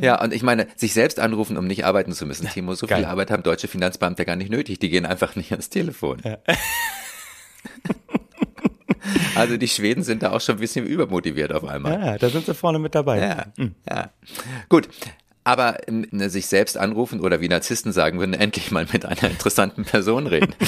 Ja, 0.01 0.23
und 0.23 0.33
ich 0.33 0.43
meine, 0.43 0.67
sich 0.77 0.95
selbst 0.95 1.21
anrufen, 1.21 1.59
um 1.59 1.67
nicht 1.67 1.85
arbeiten 1.85 2.13
zu 2.13 2.25
müssen, 2.25 2.49
Timo, 2.49 2.75
so 2.75 2.87
Geil. 2.87 3.01
viel 3.01 3.05
Arbeit 3.05 3.31
haben 3.31 3.43
deutsche 3.43 3.69
Finanzbeamte 3.69 4.25
gar 4.25 4.37
nicht 4.37 4.51
nötig. 4.51 4.79
Die 4.79 4.89
gehen 4.89 5.05
einfach 5.05 5.37
nicht 5.37 5.51
ans 5.51 5.69
Telefon. 5.69 6.23
Ja. 6.25 6.39
Also 9.35 9.57
die 9.57 9.69
Schweden 9.69 10.03
sind 10.03 10.23
da 10.23 10.33
auch 10.33 10.41
schon 10.41 10.57
ein 10.57 10.61
bisschen 10.61 10.87
übermotiviert 10.87 11.53
auf 11.53 11.65
einmal. 11.65 11.93
Ja, 11.93 12.19
da 12.19 12.31
sind 12.31 12.47
sie 12.47 12.55
vorne 12.55 12.79
mit 12.79 12.95
dabei. 12.95 13.21
Ja, 13.21 13.47
mhm. 13.57 13.75
ja. 13.89 14.11
Gut, 14.69 14.89
aber 15.45 15.79
ne, 15.89 16.31
sich 16.31 16.47
selbst 16.47 16.79
anrufen 16.79 17.21
oder 17.21 17.41
wie 17.41 17.49
Narzissten 17.49 17.93
sagen 17.93 18.19
würden, 18.19 18.33
endlich 18.33 18.71
mal 18.71 18.87
mit 18.93 19.05
einer 19.05 19.31
interessanten 19.31 19.85
Person 19.85 20.27
reden. 20.27 20.55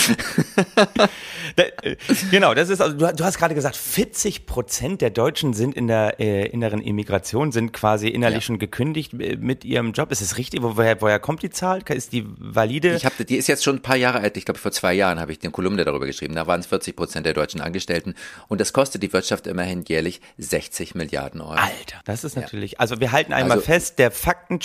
Äh, 1.54 1.96
genau, 2.30 2.54
das 2.54 2.68
ist 2.68 2.80
also, 2.80 2.96
du, 2.96 3.14
du 3.14 3.24
hast 3.24 3.38
gerade 3.38 3.54
gesagt, 3.54 3.76
40 3.76 4.46
Prozent 4.46 5.00
der 5.00 5.10
Deutschen 5.10 5.54
sind 5.54 5.74
in 5.74 5.86
der 5.86 6.20
äh, 6.20 6.46
inneren 6.48 6.82
Immigration, 6.82 7.52
sind 7.52 7.72
quasi 7.72 8.08
innerlich 8.08 8.38
ja. 8.38 8.40
schon 8.42 8.58
gekündigt 8.58 9.14
äh, 9.14 9.36
mit 9.36 9.64
ihrem 9.64 9.92
Job. 9.92 10.10
Ist 10.10 10.20
es 10.20 10.36
richtig? 10.38 10.60
Woher, 10.62 11.00
woher 11.00 11.18
kommt 11.18 11.42
die 11.42 11.50
Zahl? 11.50 11.82
Ist 11.88 12.12
die 12.12 12.26
valide? 12.26 12.94
Ich 12.96 13.06
habe, 13.06 13.24
die 13.24 13.36
ist 13.36 13.46
jetzt 13.46 13.64
schon 13.64 13.76
ein 13.76 13.82
paar 13.82 13.96
Jahre 13.96 14.20
alt. 14.20 14.36
Ich 14.36 14.44
glaube, 14.44 14.58
vor 14.58 14.72
zwei 14.72 14.92
Jahren 14.92 15.20
habe 15.20 15.32
ich 15.32 15.38
den 15.38 15.52
Kolumne 15.52 15.84
darüber 15.84 16.04
geschrieben. 16.04 16.34
Da 16.34 16.46
waren 16.46 16.60
es 16.60 16.66
40 16.66 16.96
Prozent 16.96 17.24
der 17.24 17.32
deutschen 17.32 17.60
Angestellten 17.60 18.14
und 18.48 18.60
das 18.60 18.72
kostet 18.72 19.02
die 19.02 19.12
Wirtschaft 19.12 19.46
immerhin 19.46 19.84
jährlich 19.84 20.20
60 20.38 20.94
Milliarden 20.94 21.40
Euro. 21.40 21.52
Alter, 21.52 22.00
das 22.04 22.24
ist 22.24 22.36
natürlich. 22.36 22.72
Ja. 22.72 22.80
Also 22.80 23.00
wir 23.00 23.12
halten 23.12 23.32
einmal 23.32 23.58
also, 23.58 23.64
fest, 23.64 23.98
der 23.98 24.10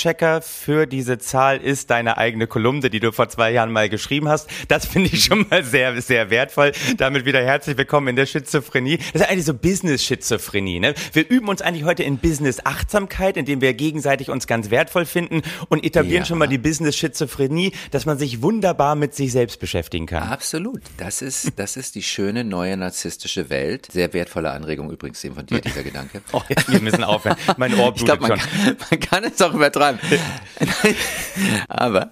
Faktenchecker 0.02 0.42
für 0.42 0.88
diese 0.88 1.20
Zahl 1.20 1.58
ist 1.58 1.92
deine 1.92 2.18
eigene 2.18 2.48
Kolumne, 2.48 2.90
die 2.90 3.00
du 3.00 3.12
vor 3.12 3.30
zwei 3.30 3.52
Jahren 3.52 3.72
mal 3.72 3.88
geschrieben 3.88 4.30
hast. 4.30 4.50
Das 4.68 4.88
finde 4.88 5.12
ich 5.14 5.26
schon 5.26 5.46
mal 5.48 5.64
sehr, 5.64 6.02
sehr 6.02 6.32
wertvoll. 6.32 6.72
Damit 6.98 7.26
wieder 7.26 7.44
herzlich 7.44 7.78
willkommen 7.78 8.08
in 8.08 8.16
der 8.16 8.26
Schizophrenie. 8.26 8.98
Das 9.14 9.22
ist 9.22 9.30
eigentlich 9.30 9.46
so 9.46 9.54
Business-Schizophrenie. 9.54 10.80
Ne? 10.80 10.96
Wir 11.14 11.30
üben 11.30 11.48
uns 11.50 11.62
eigentlich 11.62 11.84
heute 11.84 12.02
in 12.02 12.18
Business-Achtsamkeit, 12.18 13.38
indem 13.38 13.62
wir 13.62 13.76
gegenseitig 13.76 14.32
uns 14.32 14.48
ganz 14.48 14.72
wertvoll 14.72 15.06
finden 15.06 15.44
und 15.70 15.86
etablieren 15.86 16.24
ja. 16.24 16.26
schon 16.26 16.40
mal 16.40 16.48
die 16.48 16.58
Business-Schizophrenie, 16.58 17.72
dass 17.92 18.08
man 18.08 18.18
sich 18.18 18.42
wunderbar 18.42 18.96
mit 18.96 19.14
sich 19.14 19.32
selbst 19.32 19.60
beschäftigen 19.60 20.08
kann. 20.08 20.24
Absolut. 20.24 20.82
Das 20.98 21.22
ist, 21.22 21.52
das 21.58 21.78
ist 21.78 21.94
die 21.94 22.04
schöne 22.04 22.44
neue 22.44 22.76
narzisstische 22.76 23.52
Welt. 23.52 23.90
Sehr 23.92 24.12
wertvolle 24.14 24.50
Anregung 24.50 24.90
übrigens 24.90 25.24
eben 25.24 25.36
von 25.36 25.46
dir, 25.46 25.62
dieser 25.62 25.84
Gedanke. 25.92 26.22
Oh, 26.32 26.42
wir 26.68 26.82
müssen 26.82 27.04
aufhören. 27.04 27.38
Mein 27.58 27.74
Ohr 27.76 27.94
blutet 27.94 28.00
ich 28.00 28.06
glaub, 28.06 28.22
man 28.22 28.40
schon. 28.40 28.50
Kann, 28.50 28.78
man 28.90 29.00
kann 29.00 29.24
es 29.26 29.40
auch 29.42 29.54
übertreiben. 29.54 29.91
Aber 31.68 32.12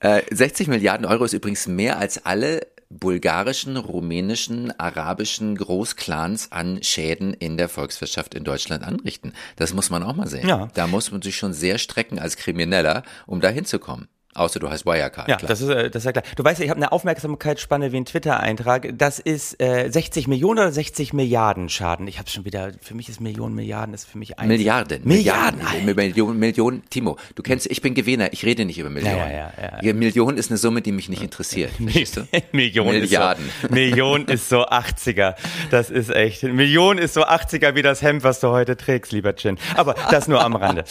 äh, 0.00 0.22
60 0.30 0.68
Milliarden 0.68 1.06
Euro 1.06 1.24
ist 1.24 1.32
übrigens 1.32 1.66
mehr 1.66 1.98
als 1.98 2.24
alle 2.24 2.66
bulgarischen, 2.88 3.76
rumänischen, 3.76 4.78
arabischen 4.78 5.56
Großclans 5.56 6.52
an 6.52 6.82
Schäden 6.82 7.34
in 7.34 7.56
der 7.56 7.68
Volkswirtschaft 7.68 8.34
in 8.34 8.44
Deutschland 8.44 8.84
anrichten. 8.84 9.32
Das 9.56 9.74
muss 9.74 9.90
man 9.90 10.02
auch 10.02 10.14
mal 10.14 10.28
sehen. 10.28 10.48
Ja. 10.48 10.68
Da 10.74 10.86
muss 10.86 11.10
man 11.10 11.22
sich 11.22 11.36
schon 11.36 11.52
sehr 11.52 11.78
strecken 11.78 12.18
als 12.18 12.36
Krimineller, 12.36 13.02
um 13.26 13.40
da 13.40 13.48
hinzukommen. 13.48 14.08
Außer 14.36 14.60
du 14.60 14.70
heißt 14.70 14.86
Wirecard. 14.86 15.28
Ja, 15.28 15.36
klar. 15.36 15.48
das 15.48 15.60
ist, 15.60 15.68
äh, 15.68 15.90
das 15.90 16.02
ist 16.02 16.06
ja 16.06 16.12
klar. 16.12 16.24
Du 16.36 16.44
weißt 16.44 16.58
ja, 16.60 16.64
ich 16.64 16.70
habe 16.70 16.78
eine 16.78 16.92
Aufmerksamkeitsspanne 16.92 17.92
wie 17.92 17.96
ein 17.96 18.04
Twitter-Eintrag. 18.04 18.92
Das 18.96 19.18
ist 19.18 19.60
äh, 19.60 19.88
60 19.90 20.28
Millionen 20.28 20.60
oder 20.60 20.72
60 20.72 21.12
Milliarden 21.12 21.68
Schaden. 21.68 22.06
Ich 22.06 22.18
habe 22.18 22.30
schon 22.30 22.44
wieder, 22.44 22.72
für 22.80 22.94
mich 22.94 23.08
ist 23.08 23.20
Millionen, 23.20 23.54
Milliarden 23.54 23.94
ist 23.94 24.08
für 24.08 24.18
mich 24.18 24.38
ein. 24.38 24.48
Milliarden. 24.48 25.02
Milliarden. 25.04 25.58
Milliarden. 25.58 25.96
Millionen, 25.96 26.38
Millionen. 26.38 26.82
Timo, 26.90 27.16
du 27.34 27.42
kennst, 27.42 27.66
ich 27.66 27.82
bin 27.82 27.94
Gewinner, 27.94 28.32
ich 28.32 28.44
rede 28.44 28.64
nicht 28.64 28.78
über 28.78 28.90
Millionen. 28.90 29.16
Ja, 29.16 29.30
ja, 29.30 29.52
ja, 29.60 29.80
ja. 29.82 29.94
Millionen 29.94 30.38
ist 30.38 30.50
eine 30.50 30.58
Summe, 30.58 30.82
die 30.82 30.92
mich 30.92 31.08
nicht 31.08 31.22
interessiert. 31.22 31.72
Verstehst 32.06 32.16
du? 32.16 32.28
Million 32.52 32.88
Milliarden. 32.88 33.46
Ist 33.46 33.62
so, 33.62 33.68
Million 33.74 34.24
ist 34.26 34.48
so 34.48 34.66
80er. 34.66 35.34
Das 35.70 35.90
ist 35.90 36.10
echt. 36.10 36.42
Million 36.42 36.98
ist 36.98 37.14
so 37.14 37.24
80er 37.24 37.74
wie 37.74 37.82
das 37.82 38.02
Hemd, 38.02 38.24
was 38.24 38.40
du 38.40 38.48
heute 38.48 38.76
trägst, 38.76 39.12
lieber 39.12 39.34
Chin. 39.34 39.58
Aber 39.76 39.94
das 40.10 40.28
nur 40.28 40.42
am 40.42 40.56
Rande. 40.56 40.84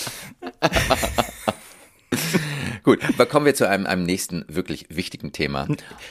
Gut, 2.85 2.99
aber 3.13 3.25
kommen 3.25 3.45
wir 3.45 3.55
zu 3.55 3.67
einem, 3.67 3.85
einem 3.85 4.03
nächsten 4.03 4.45
wirklich 4.47 4.85
wichtigen 4.89 5.31
Thema. 5.31 5.67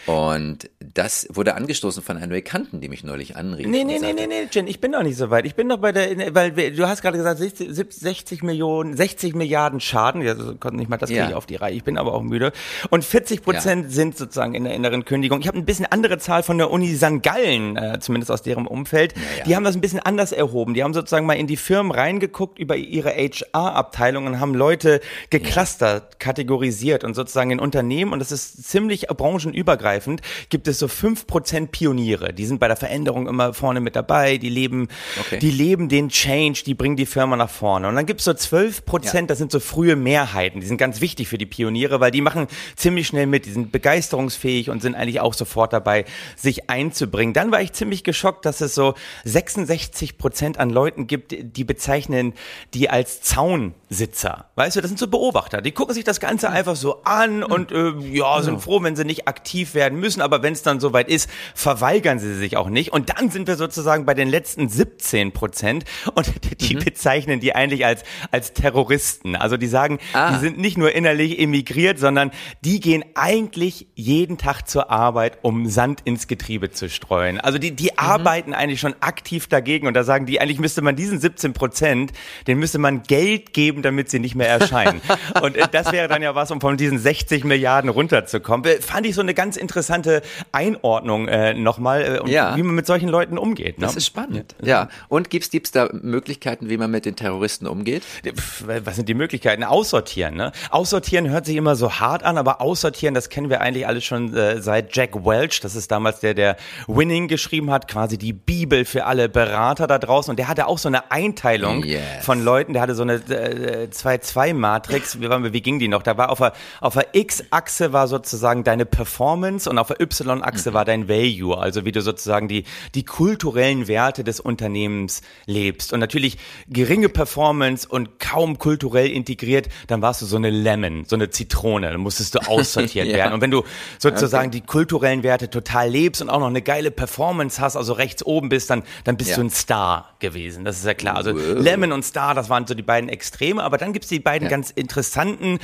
Und 0.06 0.68
das 0.94 1.26
wurde 1.30 1.54
angestoßen 1.54 2.02
von 2.02 2.16
einer 2.16 2.26
Bekannten, 2.34 2.80
die 2.80 2.88
mich 2.88 3.04
neulich 3.04 3.36
anrief. 3.36 3.66
Nee, 3.66 3.84
nee, 3.84 3.94
nee, 3.94 3.98
sagte, 4.00 4.14
nee, 4.16 4.26
nee, 4.26 4.48
Jen, 4.50 4.66
ich 4.66 4.80
bin 4.80 4.90
noch 4.90 5.02
nicht 5.04 5.16
so 5.16 5.30
weit. 5.30 5.46
Ich 5.46 5.54
bin 5.54 5.68
noch 5.68 5.78
bei 5.78 5.92
der, 5.92 6.34
weil 6.34 6.50
du 6.72 6.88
hast 6.88 7.00
gerade 7.02 7.16
gesagt, 7.16 7.38
60, 7.38 7.68
60 7.74 8.42
Millionen, 8.42 8.96
60 8.96 9.34
Milliarden 9.36 9.78
Schaden. 9.80 10.20
Ja, 10.20 10.34
so 10.34 10.56
konnte 10.56 10.76
nicht 10.78 10.88
mal 10.90 10.96
das 10.96 11.10
kriege 11.10 11.20
Ja. 11.22 11.28
ich 11.28 11.34
auf 11.36 11.46
die 11.46 11.56
Reihe. 11.56 11.74
Ich 11.74 11.84
bin 11.84 11.96
aber 11.96 12.12
auch 12.12 12.22
müde. 12.22 12.50
Und 12.90 13.04
40 13.04 13.42
Prozent 13.42 13.92
sind 13.92 14.16
sozusagen 14.18 14.54
in 14.54 14.64
der 14.64 14.74
inneren 14.74 15.04
Kündigung. 15.04 15.40
Ich 15.40 15.46
habe 15.46 15.56
ein 15.58 15.64
bisschen 15.64 15.86
andere 15.86 16.18
Zahl 16.18 16.42
von 16.42 16.58
der 16.58 16.72
Uni 16.72 16.92
St. 16.96 17.22
Gallen, 17.22 17.76
äh, 17.76 18.00
zumindest 18.00 18.32
aus 18.32 18.42
deren 18.42 18.66
Umfeld. 18.66 19.14
ja. 19.38 19.44
Die 19.44 19.54
haben 19.54 19.62
das 19.64 19.76
ein 19.76 19.80
bisschen 19.80 20.00
anders 20.00 20.32
erhoben. 20.32 20.74
Die 20.74 20.82
haben 20.82 20.92
sozusagen 20.92 21.24
mal 21.24 21.34
in 21.34 21.46
die 21.46 21.56
Firmen 21.56 21.92
reingeguckt 21.92 22.58
über 22.58 22.76
ihre 22.76 23.10
HR-Abteilung 23.10 24.26
und 24.26 24.40
haben 24.40 24.54
Leute 24.54 25.00
geclustert, 25.30 26.18
kategorisiert 26.18 26.63
und 27.04 27.14
sozusagen 27.14 27.50
in 27.50 27.61
Unternehmen, 27.61 28.12
und 28.12 28.18
das 28.18 28.33
ist 28.33 28.68
ziemlich 28.68 29.06
branchenübergreifend, 29.09 30.23
gibt 30.49 30.68
es 30.68 30.78
so 30.78 30.87
5% 30.87 31.68
Pioniere. 31.68 32.33
Die 32.33 32.47
sind 32.47 32.61
bei 32.61 32.68
der 32.68 32.76
Veränderung 32.76 33.28
immer 33.28 33.54
vorne 33.54 33.80
mit 33.80 33.97
dabei, 33.97 34.38
die 34.38 34.49
leben, 34.49 34.88
Okay. 35.21 35.38
die 35.38 35.50
leben 35.50 35.88
den 35.88 36.09
Change, 36.09 36.62
die 36.64 36.75
bringen 36.75 36.97
die 36.97 37.06
Firma 37.06 37.37
nach 37.37 37.50
vorne. 37.50 37.88
Und 37.88 37.94
dann 37.97 38.06
gibt 38.06 38.21
es 38.21 38.25
so 38.25 38.35
12 38.35 38.85
Prozent, 38.85 39.30
das 39.30 39.38
sind 39.38 39.50
so 39.52 39.61
frühe 39.61 39.97
Mehrheiten, 39.97 40.61
die 40.61 40.66
sind 40.66 40.78
ganz 40.78 41.00
wichtig 41.00 41.28
für 41.28 41.38
die 41.38 41.47
Pioniere, 41.47 42.00
weil 42.00 42.11
die 42.11 42.21
machen 42.21 42.47
ziemlich 42.76 43.06
schnell 43.06 43.26
mit, 43.26 43.47
die 43.47 43.52
sind 43.52 43.73
begeisterungsfähig 43.73 44.71
und 44.71 44.83
sind 44.83 44.94
eigentlich 44.94 45.21
auch 45.21 45.35
sofort 45.35 45.73
dabei, 45.73 46.04
sich 46.37 46.71
einzubringen. 46.71 47.35
Dann 47.35 47.50
war 47.52 47.61
ich 47.61 47.73
ziemlich 47.73 48.04
geschockt, 48.04 48.44
dass 48.44 48.61
es 48.61 48.75
so 48.75 48.94
66 49.25 50.18
Prozent 50.18 50.59
an 50.59 50.71
Leuten 50.71 51.06
gibt, 51.06 51.35
die 51.38 51.64
bezeichnen 51.64 52.35
die 52.75 52.90
als 52.90 53.23
Zaunsitzer. 53.23 54.47
Weißt 54.54 54.76
du, 54.76 54.80
das 54.80 54.90
sind 54.90 54.99
so 54.99 55.09
Beobachter, 55.09 55.62
die 55.62 55.73
gucken 55.73 55.94
sich 55.94 56.04
das 56.04 56.21
Ganze 56.21 56.50
einfach 56.54 56.76
so 56.76 57.02
an 57.02 57.42
und 57.42 57.73
äh, 57.73 57.92
ja, 58.11 58.40
sind 58.42 58.61
froh, 58.61 58.82
wenn 58.82 58.96
sie 58.96 59.04
nicht 59.04 59.28
aktiv 59.28 59.75
werden 59.75 59.99
müssen, 60.00 60.20
aber 60.20 60.42
wenn 60.42 60.52
es 60.52 60.62
dann 60.62 60.80
soweit 60.80 61.08
ist, 61.08 61.28
verweigern 61.54 62.18
sie 62.18 62.34
sich 62.34 62.56
auch 62.56 62.68
nicht. 62.68 62.92
Und 62.92 63.11
dann 63.11 63.30
sind 63.30 63.46
wir 63.49 63.56
sozusagen 63.56 64.06
bei 64.06 64.14
den 64.14 64.28
letzten 64.28 64.68
17 64.68 65.32
Prozent 65.32 65.84
und 66.14 66.32
die 66.61 66.75
bezeichnen 66.75 67.40
die 67.40 67.54
eigentlich 67.54 67.84
als, 67.84 68.02
als 68.30 68.52
Terroristen. 68.52 69.37
Also 69.37 69.56
die 69.56 69.66
sagen, 69.66 69.99
Ah. 70.12 70.32
die 70.32 70.40
sind 70.40 70.58
nicht 70.58 70.78
nur 70.78 70.94
innerlich 70.94 71.38
emigriert, 71.38 71.99
sondern 71.99 72.30
die 72.64 72.80
gehen 72.80 73.04
eigentlich 73.14 73.87
jeden 73.94 74.38
Tag 74.38 74.68
zur 74.68 74.90
Arbeit, 74.90 75.38
um 75.42 75.68
Sand 75.68 76.02
ins 76.04 76.28
Getriebe 76.28 76.70
zu 76.70 76.88
streuen. 76.88 77.40
Also 77.40 77.58
die, 77.58 77.73
die 77.73 77.99
arbeiten 77.99 78.54
eigentlich 78.54 78.80
schon 78.80 78.94
aktiv 79.00 79.49
dagegen 79.49 79.87
und 79.87 79.94
da 79.94 80.04
sagen 80.04 80.26
die, 80.26 80.40
eigentlich 80.40 80.61
müsste 80.61 80.82
man 80.82 80.96
diesen 80.96 81.20
17 81.20 81.52
Prozent, 81.52 82.12
den 82.46 82.58
müsste 82.58 82.78
man 82.78 83.02
Geld 83.02 83.52
geben, 83.52 83.82
damit 83.82 84.11
sie 84.11 84.18
nicht 84.18 84.34
mehr 84.34 84.49
erscheinen. 84.49 85.00
und 85.42 85.56
äh, 85.56 85.66
das 85.70 85.92
wäre 85.92 86.08
dann 86.08 86.23
ja 86.23 86.34
was, 86.34 86.43
um 86.50 86.60
von 86.60 86.76
diesen 86.76 86.98
60 86.98 87.44
Milliarden 87.44 87.90
runterzukommen. 87.90 88.64
Äh, 88.70 88.80
Fand 88.80 89.06
ich 89.06 89.14
so 89.14 89.20
eine 89.20 89.34
ganz 89.34 89.56
interessante 89.56 90.22
Einordnung 90.52 91.28
äh, 91.28 91.54
nochmal, 91.54 92.16
äh, 92.16 92.18
und 92.20 92.28
Ja. 92.30 92.56
wie 92.56 92.62
man 92.62 92.74
mit 92.74 92.86
solchen 92.86 93.08
Leuten 93.08 93.38
umgeht. 93.38 93.78
Ne? 93.78 93.86
Das 93.86 93.96
ist 93.96 94.06
spannend. 94.06 94.54
Ja. 94.62 94.88
Und 95.08 95.30
gibt's 95.30 95.50
gibt's 95.50 95.70
da 95.72 95.88
Möglichkeiten, 95.92 96.68
wie 96.68 96.76
man 96.76 96.90
mit 96.90 97.04
den 97.06 97.16
Terroristen 97.16 97.66
umgeht? 97.66 98.02
Pff, 98.04 98.64
Was 98.84 98.96
sind 98.96 99.08
die 99.08 99.14
Möglichkeiten? 99.14 99.64
Aussortieren, 99.64 100.34
ne? 100.36 100.52
Aussortieren 100.70 101.28
hört 101.28 101.46
sich 101.46 101.56
immer 101.56 101.76
so 101.76 101.92
hart 101.92 102.22
an, 102.22 102.38
aber 102.38 102.60
aussortieren, 102.60 103.14
das 103.14 103.28
kennen 103.28 103.50
wir 103.50 103.60
eigentlich 103.60 103.86
alles 103.86 104.04
schon 104.04 104.34
äh, 104.34 104.60
seit 104.62 104.94
Jack 104.96 105.14
Welch. 105.24 105.60
Das 105.60 105.74
ist 105.74 105.90
damals 105.90 106.20
der, 106.20 106.34
der 106.34 106.56
Winning 106.86 107.28
geschrieben 107.28 107.70
hat, 107.70 107.88
quasi 107.88 108.18
die 108.18 108.32
Bibel 108.32 108.84
für 108.84 109.04
alle 109.06 109.28
Berater 109.28 109.86
da 109.86 109.98
draußen. 109.98 110.30
Und 110.30 110.38
der 110.38 110.48
hatte 110.48 110.66
auch 110.66 110.78
so 110.78 110.88
eine 110.88 111.10
Einteilung 111.10 111.82
Yes. 111.84 112.24
von 112.24 112.42
Leuten. 112.44 112.72
Der 112.72 112.82
hatte 112.82 112.94
so 112.94 113.02
eine 113.02 113.14
äh, 113.14 113.88
2-2-Matrix. 113.90 115.20
Wie, 115.20 115.28
waren 115.28 115.42
wir- 115.44 115.52
wie 115.52 115.60
ging 115.62 115.78
die 115.78 115.88
noch? 115.88 116.02
Da 116.02 116.16
war 116.16 116.30
auf 116.34 116.50
der, 116.50 116.52
auf 116.80 116.94
der 116.94 117.08
X-Achse 117.14 117.92
war 117.92 118.08
sozusagen 118.08 118.64
deine 118.64 118.84
Performance 118.86 119.68
und 119.70 119.78
auf 119.78 119.88
der 119.88 120.00
Y-Achse 120.00 120.74
war 120.74 120.84
dein 120.84 121.08
Value. 121.08 121.56
Also 121.56 121.84
wie 121.84 121.92
du 121.92 122.00
sozusagen 122.02 122.48
die, 122.48 122.64
die 122.94 123.04
kulturellen 123.04 123.86
Werte 123.88 124.24
des 124.24 124.40
Unternehmens 124.40 125.22
lebst. 125.46 125.92
Und 125.92 126.00
natürlich 126.00 126.38
geringe 126.68 127.08
Performance 127.08 127.86
und 127.88 128.18
kaum 128.18 128.58
kulturell 128.58 129.10
integriert, 129.10 129.68
dann 129.86 130.02
warst 130.02 130.22
du 130.22 130.26
so 130.26 130.36
eine 130.36 130.50
Lemon, 130.50 131.04
so 131.06 131.16
eine 131.16 131.30
Zitrone. 131.30 131.90
Dann 131.90 132.00
musstest 132.00 132.34
du 132.34 132.40
aussortiert 132.40 133.06
Ja. 133.14 133.16
werden. 133.16 133.34
Und 133.34 133.40
wenn 133.40 133.50
du 133.50 133.62
sozusagen 133.98 134.50
die 134.50 134.60
kulturellen 134.62 135.22
Werte 135.22 135.50
total 135.50 135.88
lebst 135.90 136.20
und 136.22 136.30
auch 136.30 136.40
noch 136.40 136.46
eine 136.48 136.62
geile 136.62 136.90
Performance 136.90 137.60
hast, 137.60 137.76
also 137.76 137.92
rechts 137.92 138.24
oben 138.24 138.48
bist, 138.48 138.70
dann, 138.70 138.82
dann 139.04 139.16
bist 139.16 139.30
Ja. 139.30 139.36
du 139.36 139.42
ein 139.42 139.50
Star 139.50 140.14
gewesen. 140.18 140.64
Das 140.64 140.78
ist 140.78 140.84
ja 140.86 140.94
klar. 140.94 141.16
Also 141.16 141.34
Wow. 141.34 141.62
Lemon 141.62 141.92
und 141.92 142.04
Star, 142.04 142.34
das 142.34 142.48
waren 142.48 142.66
so 142.66 142.74
die 142.74 142.82
beiden 142.82 143.08
Extreme. 143.08 143.62
Aber 143.62 143.78
dann 143.78 143.92
gibt's 143.92 144.08
die 144.08 144.20
beiden 144.20 144.46
Ja. 144.46 144.50
ganz 144.50 144.70
interessanten, 144.70 145.58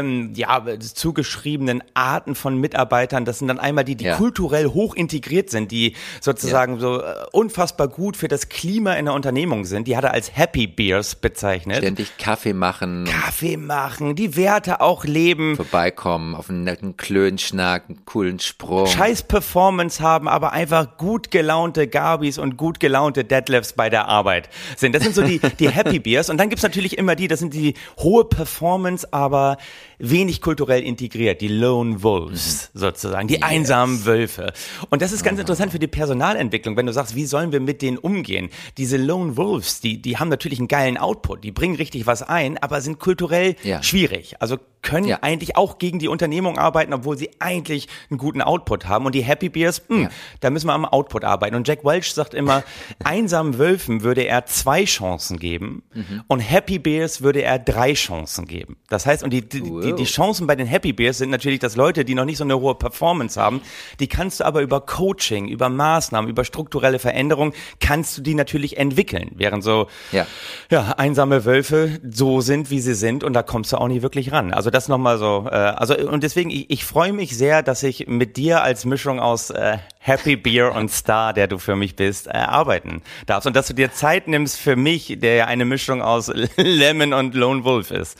ähm, 0.00 0.32
ja, 0.34 0.62
zugeschriebenen 0.78 1.82
Arten 1.94 2.34
von 2.34 2.56
Mitarbeitern. 2.58 3.24
Das 3.24 3.38
sind 3.38 3.48
dann 3.48 3.58
einmal 3.58 3.84
die, 3.84 3.96
die 3.96 4.04
Ja. 4.04 4.16
kulturell 4.16 4.66
hoch 4.66 4.94
integriert 4.94 5.50
sind, 5.50 5.70
die 5.70 5.94
sozusagen 6.20 6.78
so 6.80 7.00
äh, 7.00 7.04
unfassbar 7.32 7.88
gut 7.88 8.16
für 8.16 8.28
das 8.28 8.48
Klima 8.48 8.94
in 8.94 9.04
der 9.06 9.14
Unternehmung 9.14 9.64
sind. 9.64 9.86
Die 9.88 9.96
hat 9.96 10.04
er 10.04 10.12
als 10.12 10.36
Happy 10.36 10.66
Beers 10.66 11.14
bezeichnet. 11.14 11.78
Ständig 11.78 12.16
Kaffee 12.18 12.52
machen, 12.52 13.04
Kaffee 13.04 13.56
machen, 13.56 14.14
die 14.16 14.36
Werte 14.36 14.80
auch 14.80 15.04
leben. 15.04 15.56
vorbeikommen, 15.56 16.34
auf 16.34 16.48
einen 16.50 16.64
netten 16.64 16.96
Klönschnack, 16.96 17.84
einen 17.88 18.04
coolen 18.04 18.38
Sprung. 18.38 18.86
scheiß 18.86 19.24
Performance 19.24 20.02
haben, 20.02 20.28
aber 20.28 20.52
einfach 20.52 20.96
gut 20.96 21.30
gelaunte 21.30 21.86
Gabis 21.88 22.38
und 22.38 22.56
gut 22.56 22.80
gelaunte 22.80 23.24
Deadlifts 23.24 23.72
bei 23.74 23.90
der 23.90 24.06
Arbeit 24.08 24.48
sind. 24.76 24.94
Das 24.94 25.02
sind 25.02 25.14
so 25.14 25.22
die, 25.22 25.40
die 25.58 25.68
Happy 25.70 25.98
Beers. 25.98 26.30
Und 26.30 26.38
dann 26.38 26.48
gibt's 26.48 26.62
natürlich 26.62 26.98
immer 26.98 27.16
die, 27.16 27.28
das 27.28 27.40
sind 27.40 27.54
die 27.54 27.74
hohe 27.98 28.24
Performance, 28.24 29.06
aber 29.12 29.56
wenig 30.00 30.40
kulturell 30.40 30.82
integriert, 30.82 31.40
die 31.40 31.48
Lone 31.48 32.02
Wolves 32.02 32.70
sozusagen, 32.74 33.28
die 33.28 33.42
einsamen 33.42 34.04
Wölfe. 34.06 34.52
Und 34.88 35.02
das 35.02 35.12
ist 35.12 35.22
ganz 35.22 35.38
interessant 35.38 35.72
für 35.72 35.78
die 35.78 35.86
Personalentwicklung, 35.86 36.76
wenn 36.76 36.86
du 36.86 36.92
sagst, 36.92 37.14
wie 37.14 37.26
sollen 37.26 37.52
wir 37.52 37.60
mit 37.60 37.82
denen 37.82 37.98
umgehen? 37.98 38.48
Diese 38.78 38.96
Lone 38.96 39.36
Wolves, 39.36 39.80
die, 39.80 40.00
die 40.00 40.18
haben 40.18 40.28
natürlich 40.28 40.58
einen 40.58 40.68
geilen 40.68 40.96
Output, 40.98 41.44
die 41.44 41.52
bringen 41.52 41.76
richtig 41.76 42.06
was 42.06 42.22
ein, 42.22 42.58
aber 42.58 42.80
sind 42.80 42.98
kulturell 42.98 43.56
Ja. 43.62 43.82
schwierig. 43.82 44.34
Also 44.40 44.58
können 44.82 45.06
Ja. 45.08 45.18
eigentlich 45.20 45.56
auch 45.56 45.76
gegen 45.78 45.98
die 45.98 46.08
Unternehmung 46.08 46.56
arbeiten, 46.56 46.94
obwohl 46.94 47.18
sie 47.18 47.28
eigentlich 47.38 47.86
einen 48.10 48.16
guten 48.16 48.40
Output 48.40 48.88
haben. 48.88 49.04
Und 49.04 49.14
die 49.14 49.20
Happy 49.22 49.50
Beers, 49.50 49.82
hm, 49.88 50.08
da 50.40 50.48
müssen 50.48 50.68
wir 50.68 50.72
am 50.72 50.86
Output 50.86 51.22
arbeiten. 51.22 51.54
Und 51.54 51.68
Jack 51.68 51.84
Welch 51.84 52.14
sagt 52.14 52.32
immer, 52.32 52.64
einsamen 53.04 53.58
Wölfen 53.58 54.02
würde 54.02 54.22
er 54.24 54.46
zwei 54.46 54.84
Chancen 54.86 55.38
geben 55.38 55.82
und 56.28 56.40
Happy 56.40 56.78
Beers 56.78 57.20
würde 57.20 57.42
er 57.42 57.58
drei 57.58 57.92
Chancen 57.92 58.46
geben. 58.46 58.78
Das 58.88 59.04
heißt, 59.04 59.22
und 59.22 59.30
die, 59.34 59.46
die, 59.46 59.60
die, 59.60 59.89
die 59.92 60.04
Chancen 60.04 60.46
bei 60.46 60.56
den 60.56 60.66
Happy 60.66 60.92
Beers 60.92 61.18
sind 61.18 61.30
natürlich, 61.30 61.58
dass 61.60 61.76
Leute, 61.76 62.04
die 62.04 62.14
noch 62.14 62.24
nicht 62.24 62.38
so 62.38 62.44
eine 62.44 62.58
hohe 62.58 62.74
Performance 62.74 63.40
haben, 63.40 63.60
die 63.98 64.08
kannst 64.08 64.40
du 64.40 64.44
aber 64.44 64.62
über 64.62 64.80
Coaching, 64.80 65.48
über 65.48 65.68
Maßnahmen, 65.68 66.30
über 66.30 66.44
strukturelle 66.44 66.98
Veränderung, 66.98 67.52
kannst 67.80 68.18
du 68.18 68.22
die 68.22 68.34
natürlich 68.34 68.76
entwickeln. 68.78 69.32
Während 69.36 69.62
so, 69.64 69.86
Ja. 70.12 70.26
ja, 70.70 70.94
einsame 70.96 71.44
Wölfe 71.44 72.00
so 72.08 72.40
sind, 72.40 72.70
wie 72.70 72.80
sie 72.80 72.94
sind 72.94 73.24
und 73.24 73.32
da 73.32 73.42
kommst 73.42 73.72
du 73.72 73.76
auch 73.76 73.88
nicht 73.88 74.02
wirklich 74.02 74.32
ran. 74.32 74.52
Also 74.52 74.70
das 74.70 74.88
nochmal 74.88 75.18
so, 75.18 75.46
äh, 75.50 75.54
also 75.54 75.96
und 75.96 76.22
deswegen, 76.22 76.50
ich, 76.50 76.70
ich 76.70 76.84
freue 76.84 77.12
mich 77.12 77.36
sehr, 77.36 77.62
dass 77.62 77.82
ich 77.82 78.06
mit 78.06 78.36
dir 78.36 78.62
als 78.62 78.84
Mischung 78.84 79.20
aus 79.20 79.50
äh, 79.50 79.78
Happy 80.02 80.34
Beer 80.34 80.74
und 80.74 80.90
Star, 80.90 81.34
der 81.34 81.46
du 81.46 81.58
für 81.58 81.76
mich 81.76 81.94
bist, 81.94 82.26
äh, 82.26 82.30
arbeiten 82.30 83.02
darfst 83.26 83.46
und 83.46 83.54
dass 83.54 83.66
du 83.66 83.74
dir 83.74 83.92
Zeit 83.92 84.28
nimmst 84.28 84.58
für 84.58 84.74
mich, 84.74 85.18
der 85.20 85.34
ja 85.34 85.44
eine 85.44 85.66
Mischung 85.66 86.00
aus 86.00 86.32
Lemon 86.56 87.12
und 87.12 87.34
Lone 87.34 87.64
Wolf 87.64 87.90
ist. 87.90 88.16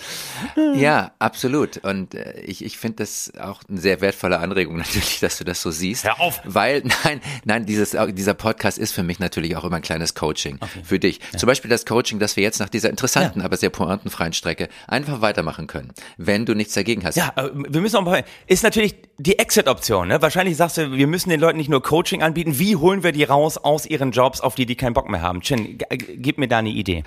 Ja, 0.75 1.13
absolut. 1.19 1.79
Und 1.79 2.15
äh, 2.15 2.39
ich, 2.43 2.63
ich 2.63 2.77
finde 2.77 2.97
das 2.97 3.33
auch 3.41 3.63
eine 3.67 3.81
sehr 3.81 4.03
wertvolle 4.03 4.41
Anregung 4.41 4.77
natürlich, 4.77 5.21
dass 5.21 5.39
du 5.39 5.45
das 5.45 5.63
so 5.63 5.71
siehst. 5.71 6.05
Hör 6.05 6.21
auf. 6.21 6.43
Weil, 6.45 6.83
nein, 7.05 7.23
nein, 7.47 7.65
dieses, 7.65 7.97
dieser 8.11 8.35
Podcast 8.35 8.77
ist 8.77 8.93
für 8.93 9.03
mich 9.03 9.19
natürlich 9.19 9.57
auch 9.57 9.65
immer 9.65 9.77
ein 9.77 9.83
kleines 9.83 10.15
Coaching 10.15 10.59
für 10.85 10.99
dich. 10.99 11.21
Zum 11.35 11.47
Beispiel 11.47 11.71
das 11.71 11.87
Coaching, 11.87 12.19
dass 12.19 12.37
wir 12.37 12.43
jetzt 12.43 12.61
nach 12.61 12.69
dieser 12.69 12.91
interessanten, 12.91 13.41
aber 13.41 13.57
sehr 13.57 13.71
pointenfreien 13.71 14.35
Strecke 14.35 14.69
einfach 14.87 15.23
weitermachen 15.23 15.67
können, 15.67 15.93
wenn 16.19 16.45
du 16.45 16.55
nichts 16.55 16.75
dagegen 16.75 17.07
hast. 17.07 17.17
Ja, 17.17 17.33
äh, 17.37 17.49
wir 17.55 17.81
müssen 17.81 17.97
auch 17.97 18.05
mal, 18.05 18.23
ist 18.47 18.65
natürlich 18.65 18.97
die 19.17 19.39
Exit-Option, 19.39 20.09
ne? 20.09 20.21
Wahrscheinlich 20.21 20.59
sagst 20.59 20.77
du, 20.77 20.93
wir 20.93 21.07
müssen 21.07 21.31
den 21.31 21.41
Leuten 21.41 21.57
nicht 21.57 21.70
nur 21.71 21.83
Coaching 21.83 22.23
anbieten, 22.23 22.59
wie 22.59 22.77
holen 22.77 23.03
wir 23.03 23.13
die 23.13 23.25
raus 23.25 23.57
aus 23.57 23.87
ihren 23.87 24.11
Jobs, 24.13 24.41
auf 24.41 24.55
die 24.55 24.67
die 24.67 24.77
keinen 24.77 24.93
Bock 24.95 25.09
mehr 25.09 25.23
haben? 25.23 25.41
Chin, 25.41 25.79
gib 25.89 26.39
mir 26.39 26.49
da 26.49 26.59
eine 26.59 26.71
Idee. 26.71 27.05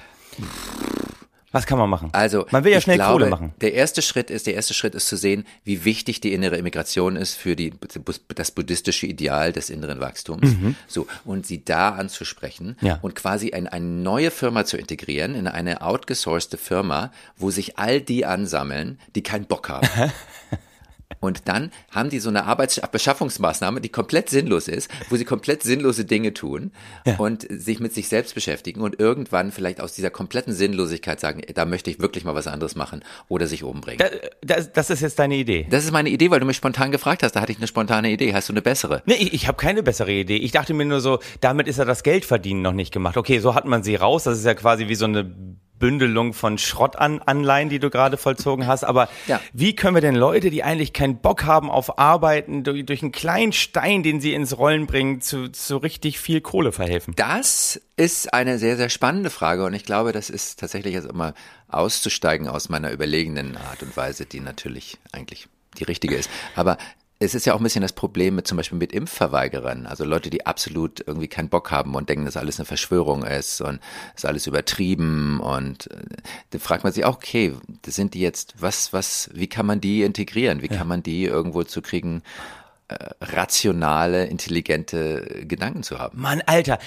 Was 1.51 1.67
kann 1.67 1.77
man 1.77 1.87
machen? 1.87 2.09
Also, 2.13 2.47
man 2.49 2.63
will 2.63 2.71
ja 2.71 2.81
schnell 2.81 2.95
glaube, 2.97 3.11
Kohle 3.13 3.29
machen. 3.29 3.53
Der 3.61 3.73
erste 3.75 4.01
Schritt 4.01 4.31
ist, 4.31 4.47
der 4.47 4.55
erste 4.55 4.73
Schritt 4.73 4.95
ist 4.95 5.07
zu 5.07 5.15
sehen, 5.15 5.45
wie 5.63 5.85
wichtig 5.85 6.19
die 6.19 6.33
innere 6.33 6.57
Immigration 6.57 7.15
ist 7.15 7.35
für 7.35 7.55
die, 7.55 7.71
das 8.33 8.49
buddhistische 8.49 9.05
Ideal 9.05 9.53
des 9.53 9.69
inneren 9.69 9.99
Wachstums. 9.99 10.49
So. 10.87 11.05
Und 11.25 11.45
sie 11.45 11.63
da 11.63 11.89
anzusprechen 11.89 12.75
Mhm. 12.81 12.87
Ja. 12.87 12.99
und 13.03 13.13
quasi 13.13 13.51
ein, 13.53 13.67
eine 13.67 13.85
neue 13.85 14.31
Firma 14.31 14.65
zu 14.65 14.77
integrieren 14.77 15.35
in 15.35 15.47
eine 15.47 15.81
outgesourcete 15.83 16.57
Firma, 16.57 17.11
wo 17.37 17.51
sich 17.51 17.77
all 17.77 18.01
die 18.01 18.25
ansammeln, 18.25 18.99
die 19.13 19.21
keinen 19.21 19.45
Bock 19.45 19.69
haben. 19.69 19.87
Und 21.23 21.47
dann 21.47 21.71
haben 21.89 22.09
die 22.09 22.19
so 22.19 22.27
eine 22.27 22.43
Arbeitsbeschaffungsmaßnahme, 22.43 23.79
die 23.79 23.87
komplett 23.87 24.29
sinnlos 24.29 24.67
ist, 24.67 24.89
wo 25.09 25.15
sie 25.15 25.23
komplett 25.23 25.63
sinnlose 25.63 26.03
Dinge 26.03 26.33
tun 26.33 26.71
und 27.17 27.47
sich 27.49 27.79
mit 27.79 27.93
sich 27.93 28.09
selbst 28.09 28.35
beschäftigen 28.35 28.81
und 28.81 28.99
irgendwann 28.99 29.53
vielleicht 29.53 29.79
aus 29.79 29.93
dieser 29.93 30.09
kompletten 30.09 30.51
Sinnlosigkeit 30.53 31.21
sagen, 31.21 31.41
da 31.55 31.63
möchte 31.63 31.89
ich 31.89 31.99
wirklich 31.99 32.25
mal 32.25 32.35
was 32.35 32.47
anderes 32.47 32.75
machen 32.75 33.05
oder 33.29 33.47
sich 33.47 33.63
umbringen. 33.63 33.99
Da, 33.99 34.09
das, 34.41 34.73
das 34.73 34.89
ist 34.89 34.99
jetzt 34.99 35.17
deine 35.17 35.35
Idee. 35.35 35.65
Das 35.69 35.85
ist 35.85 35.91
meine 35.91 36.09
Idee, 36.09 36.29
weil 36.29 36.41
du 36.41 36.45
mich 36.45 36.57
spontan 36.57 36.91
gefragt 36.91 37.23
hast. 37.23 37.37
Da 37.37 37.41
hatte 37.41 37.53
ich 37.53 37.57
eine 37.57 37.67
spontane 37.67 38.11
Idee. 38.11 38.33
Hast 38.33 38.49
du 38.49 38.53
eine 38.53 38.61
bessere? 38.61 39.01
Nee, 39.05 39.13
ich, 39.13 39.33
ich 39.33 39.47
habe 39.47 39.57
keine 39.57 39.81
bessere 39.81 40.11
Idee. 40.11 40.37
Ich 40.37 40.51
dachte 40.51 40.73
mir 40.73 40.85
nur 40.85 40.99
so, 40.99 41.19
damit 41.39 41.69
ist 41.69 41.79
ja 41.79 41.85
das 41.85 42.03
Geldverdienen 42.03 42.61
noch 42.61 42.73
nicht 42.73 42.91
gemacht. 42.91 43.15
Okay, 43.15 43.39
so 43.39 43.55
hat 43.55 43.65
man 43.65 43.81
sie 43.81 43.95
raus. 43.95 44.23
Das 44.23 44.37
ist 44.37 44.45
ja 44.45 44.55
quasi 44.55 44.89
wie 44.89 44.95
so 44.95 45.05
eine 45.05 45.33
Bündelung 45.79 46.33
von 46.33 46.57
Schrottanleihen, 46.57 47.69
die 47.69 47.79
du 47.79 47.89
gerade 47.89 48.17
vollzogen 48.17 48.67
hast. 48.67 48.83
Aber 48.83 49.09
Ja. 49.27 49.41
wie 49.53 49.75
können 49.75 49.95
wir 49.95 50.01
denn 50.01 50.15
Leute, 50.15 50.49
die 50.49 50.63
eigentlich 50.63 50.93
keinen 50.93 51.17
Bock 51.17 51.43
haben 51.43 51.69
auf 51.69 51.99
Arbeiten, 51.99 52.63
durch, 52.63 52.85
durch 52.85 53.01
einen 53.01 53.11
kleinen 53.11 53.51
Stein, 53.53 54.03
den 54.03 54.21
sie 54.21 54.33
ins 54.33 54.57
Rollen 54.57 54.85
bringen, 54.87 55.21
zu, 55.21 55.49
zu 55.49 55.77
richtig 55.77 56.19
viel 56.19 56.41
Kohle 56.41 56.71
verhelfen? 56.71 57.13
Das 57.17 57.81
ist 57.97 58.33
eine 58.33 58.59
sehr, 58.59 58.77
sehr 58.77 58.89
spannende 58.89 59.29
Frage 59.29 59.65
und 59.65 59.73
ich 59.73 59.83
glaube, 59.83 60.11
das 60.11 60.29
ist 60.29 60.59
tatsächlich 60.59 60.93
jetzt 60.93 61.09
immer 61.09 61.33
auszusteigen 61.67 62.47
aus 62.47 62.69
meiner 62.69 62.91
überlegenen 62.91 63.57
Art 63.57 63.83
und 63.83 63.95
Weise, 63.97 64.25
die 64.25 64.39
natürlich 64.39 64.97
eigentlich 65.11 65.47
die 65.79 65.83
richtige 65.83 66.15
ist. 66.15 66.29
Aber 66.55 66.77
es 67.23 67.35
ist 67.35 67.45
ja 67.45 67.53
auch 67.53 67.59
ein 67.59 67.63
bisschen 67.63 67.81
das 67.81 67.93
Problem 67.93 68.35
mit 68.35 68.47
zum 68.47 68.57
Beispiel 68.57 68.77
mit 68.77 68.91
Impfverweigerern, 68.91 69.85
also 69.85 70.03
Leute, 70.03 70.29
die 70.29 70.45
absolut 70.45 71.03
irgendwie 71.05 71.27
keinen 71.27 71.49
Bock 71.49 71.71
haben 71.71 71.95
und 71.95 72.09
denken, 72.09 72.25
dass 72.25 72.37
alles 72.37 72.59
eine 72.59 72.65
Verschwörung 72.65 73.23
ist 73.23 73.61
und 73.61 73.79
ist 74.15 74.25
alles 74.25 74.47
übertrieben 74.47 75.39
und 75.39 75.89
äh, 75.91 76.03
da 76.51 76.59
fragt 76.59 76.83
man 76.83 76.93
sich 76.93 77.05
auch, 77.05 77.15
okay, 77.15 77.53
das 77.83 77.95
sind 77.95 78.13
die 78.13 78.19
jetzt, 78.19 78.55
was, 78.59 78.93
was, 78.93 79.29
wie 79.33 79.47
kann 79.47 79.65
man 79.65 79.81
die 79.81 80.03
integrieren? 80.03 80.61
Wie 80.61 80.67
kann 80.67 80.87
man 80.87 81.03
die 81.03 81.23
irgendwo 81.25 81.63
zu 81.63 81.81
kriegen, 81.81 82.23
äh, 82.89 82.95
rationale, 83.21 84.25
intelligente 84.25 85.45
Gedanken 85.47 85.83
zu 85.83 85.99
haben? 85.99 86.21
Mann, 86.21 86.41
Alter. 86.45 86.79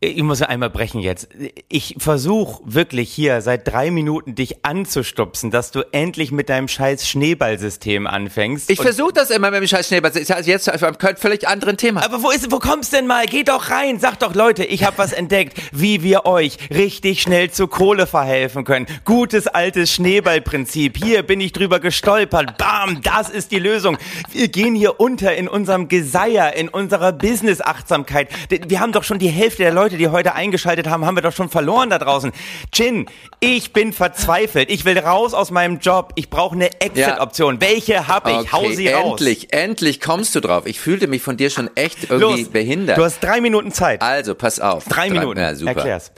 Ich 0.00 0.22
muss 0.22 0.42
einmal 0.42 0.70
brechen 0.70 1.00
jetzt. 1.00 1.26
Ich 1.68 1.96
versuche 1.98 2.62
wirklich 2.64 3.10
hier 3.10 3.40
seit 3.40 3.66
drei 3.66 3.90
Minuten 3.90 4.36
dich 4.36 4.64
anzustupsen, 4.64 5.50
dass 5.50 5.72
du 5.72 5.82
endlich 5.90 6.30
mit 6.30 6.48
deinem 6.48 6.68
scheiß 6.68 7.08
Schneeballsystem 7.08 8.06
anfängst. 8.06 8.70
Ich 8.70 8.80
versuche 8.80 9.12
das 9.12 9.30
immer 9.30 9.50
mit 9.50 9.62
dem 9.62 9.66
scheiß 9.66 9.88
Schneeball. 9.88 10.12
Das 10.12 10.20
ist 10.20 10.30
also 10.30 10.48
jetzt 10.48 10.72
auf 10.72 10.84
einem 10.84 11.16
völlig 11.16 11.48
anderen 11.48 11.76
Thema. 11.78 12.04
Aber 12.04 12.22
wo 12.22 12.30
ist, 12.30 12.52
wo 12.52 12.60
kommst 12.60 12.92
denn 12.92 13.08
mal? 13.08 13.26
Geh 13.26 13.42
doch 13.42 13.70
rein. 13.70 13.98
Sag 13.98 14.20
doch, 14.20 14.36
Leute, 14.36 14.64
ich 14.64 14.84
habe 14.84 14.98
was 14.98 15.12
entdeckt, 15.12 15.60
wie 15.72 16.04
wir 16.04 16.26
euch 16.26 16.58
richtig 16.70 17.20
schnell 17.20 17.50
zu 17.50 17.66
Kohle 17.66 18.06
verhelfen 18.06 18.62
können. 18.62 18.86
Gutes 19.04 19.48
altes 19.48 19.92
Schneeballprinzip. 19.92 20.96
Hier 20.96 21.24
bin 21.24 21.40
ich 21.40 21.50
drüber 21.50 21.80
gestolpert. 21.80 22.56
Bam, 22.56 23.02
das 23.02 23.30
ist 23.30 23.50
die 23.50 23.58
Lösung. 23.58 23.98
Wir 24.30 24.46
gehen 24.46 24.76
hier 24.76 25.00
unter 25.00 25.34
in 25.34 25.48
unserem 25.48 25.88
Geseier, 25.88 26.54
in 26.54 26.68
unserer 26.68 27.10
Business-Achtsamkeit. 27.10 28.28
Wir 28.48 28.78
haben 28.78 28.92
doch 28.92 29.02
schon 29.02 29.18
die 29.18 29.26
Hälfte 29.26 29.64
der 29.64 29.72
Leute, 29.72 29.87
die 29.96 30.08
heute 30.08 30.34
eingeschaltet 30.34 30.88
haben, 30.88 31.04
haben 31.06 31.16
wir 31.16 31.22
doch 31.22 31.32
schon 31.32 31.48
verloren 31.48 31.90
da 31.90 31.98
draußen. 31.98 32.32
Chin, 32.72 33.06
ich 33.40 33.72
bin 33.72 33.92
verzweifelt. 33.92 34.70
Ich 34.70 34.84
will 34.84 34.98
raus 34.98 35.34
aus 35.34 35.50
meinem 35.50 35.78
Job. 35.78 36.12
Ich 36.16 36.28
brauche 36.30 36.54
eine 36.54 36.80
Exit-Option. 36.80 37.60
Welche 37.60 38.08
habe 38.08 38.32
ich? 38.42 38.52
Hau 38.52 38.68
sie 38.70 38.88
raus. 38.88 39.20
endlich, 39.20 39.52
endlich 39.52 40.00
kommst 40.00 40.34
du 40.34 40.40
drauf. 40.40 40.66
Ich 40.66 40.80
fühlte 40.80 41.06
mich 41.06 41.22
von 41.22 41.36
dir 41.36 41.50
schon 41.50 41.70
echt 41.76 42.10
irgendwie 42.10 42.42
Los, 42.42 42.50
behindert. 42.50 42.98
du 42.98 43.04
hast 43.04 43.20
drei 43.20 43.40
Minuten 43.40 43.72
Zeit. 43.72 44.02
also, 44.02 44.34
pass 44.34 44.60
auf. 44.60 44.84
Drei 44.84 45.10
Minuten. 45.10 45.40
Ja, 45.40 45.54
super. 45.54 45.72
Erklär's. 45.76 46.12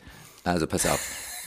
Also, 0.44 0.66
pass 0.66 0.86
auf. 0.86 0.98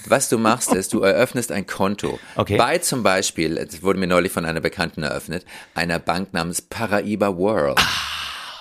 Was 0.05 0.27
du 0.27 0.37
machst, 0.37 0.73
ist, 0.73 0.93
du 0.93 1.01
eröffnest 1.01 1.51
ein 1.51 1.65
Konto. 1.65 2.19
Okay. 2.35 2.57
Bei 2.57 2.77
zum 2.79 3.03
Beispiel, 3.03 3.57
es 3.57 3.81
wurde 3.83 3.99
mir 3.99 4.07
neulich 4.07 4.31
von 4.33 4.45
einer 4.45 4.59
Bekannten 4.59 5.01
eröffnet, 5.03 5.45
einer 5.75 5.97
Bank 5.99 6.33
namens 6.33 6.61
Paraiba 6.61 7.37
World. 7.37 7.79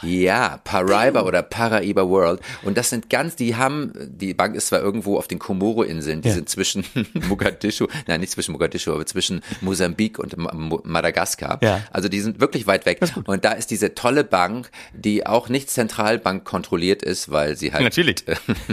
Ja, 0.03 0.61
Paraiba 0.65 1.23
oder 1.23 1.43
Paraiba 1.43 2.09
World. 2.09 2.41
Und 2.63 2.77
das 2.77 2.91
sind 2.91 3.09
ganz, 3.11 3.37
die 3.37 3.57
haben, 3.57 3.93
die 4.09 4.35
Bank 4.35 4.55
ist 4.57 4.69
zwar 4.69 4.81
irgendwo 4.81 5.17
auf 5.19 5.29
den 5.29 5.39
Komoro-Inseln, 5.39 6.23
die 6.23 6.29
Ja. 6.29 6.35
sind 6.35 6.49
zwischen 6.49 6.85
Mogadischu, 7.29 7.87
nein, 8.07 8.21
nicht 8.21 8.33
zwischen 8.33 8.53
Mogadischu, 8.53 8.93
aber 8.93 9.07
zwischen 9.07 9.43
Mosambik 9.61 10.19
und 10.19 10.37
Madagaskar. 10.85 11.59
Ja. 11.63 11.81
Also 11.91 12.09
die 12.09 12.21
sind 12.21 12.41
wirklich 12.41 12.67
weit 12.67 12.87
weg. 12.87 13.01
Und 13.27 13.45
da 13.45 13.53
ist 13.53 13.71
diese 13.71 13.95
tolle 13.95 14.25
Bank, 14.25 14.71
die 14.95 15.27
auch 15.27 15.49
nicht 15.49 15.71
Zentralbank 15.71 16.45
kontrolliert 16.45 17.03
ist, 17.03 17.31
weil 17.31 17.57
sie 17.57 17.73
halt 17.73 17.83
Natürlich. 17.85 18.25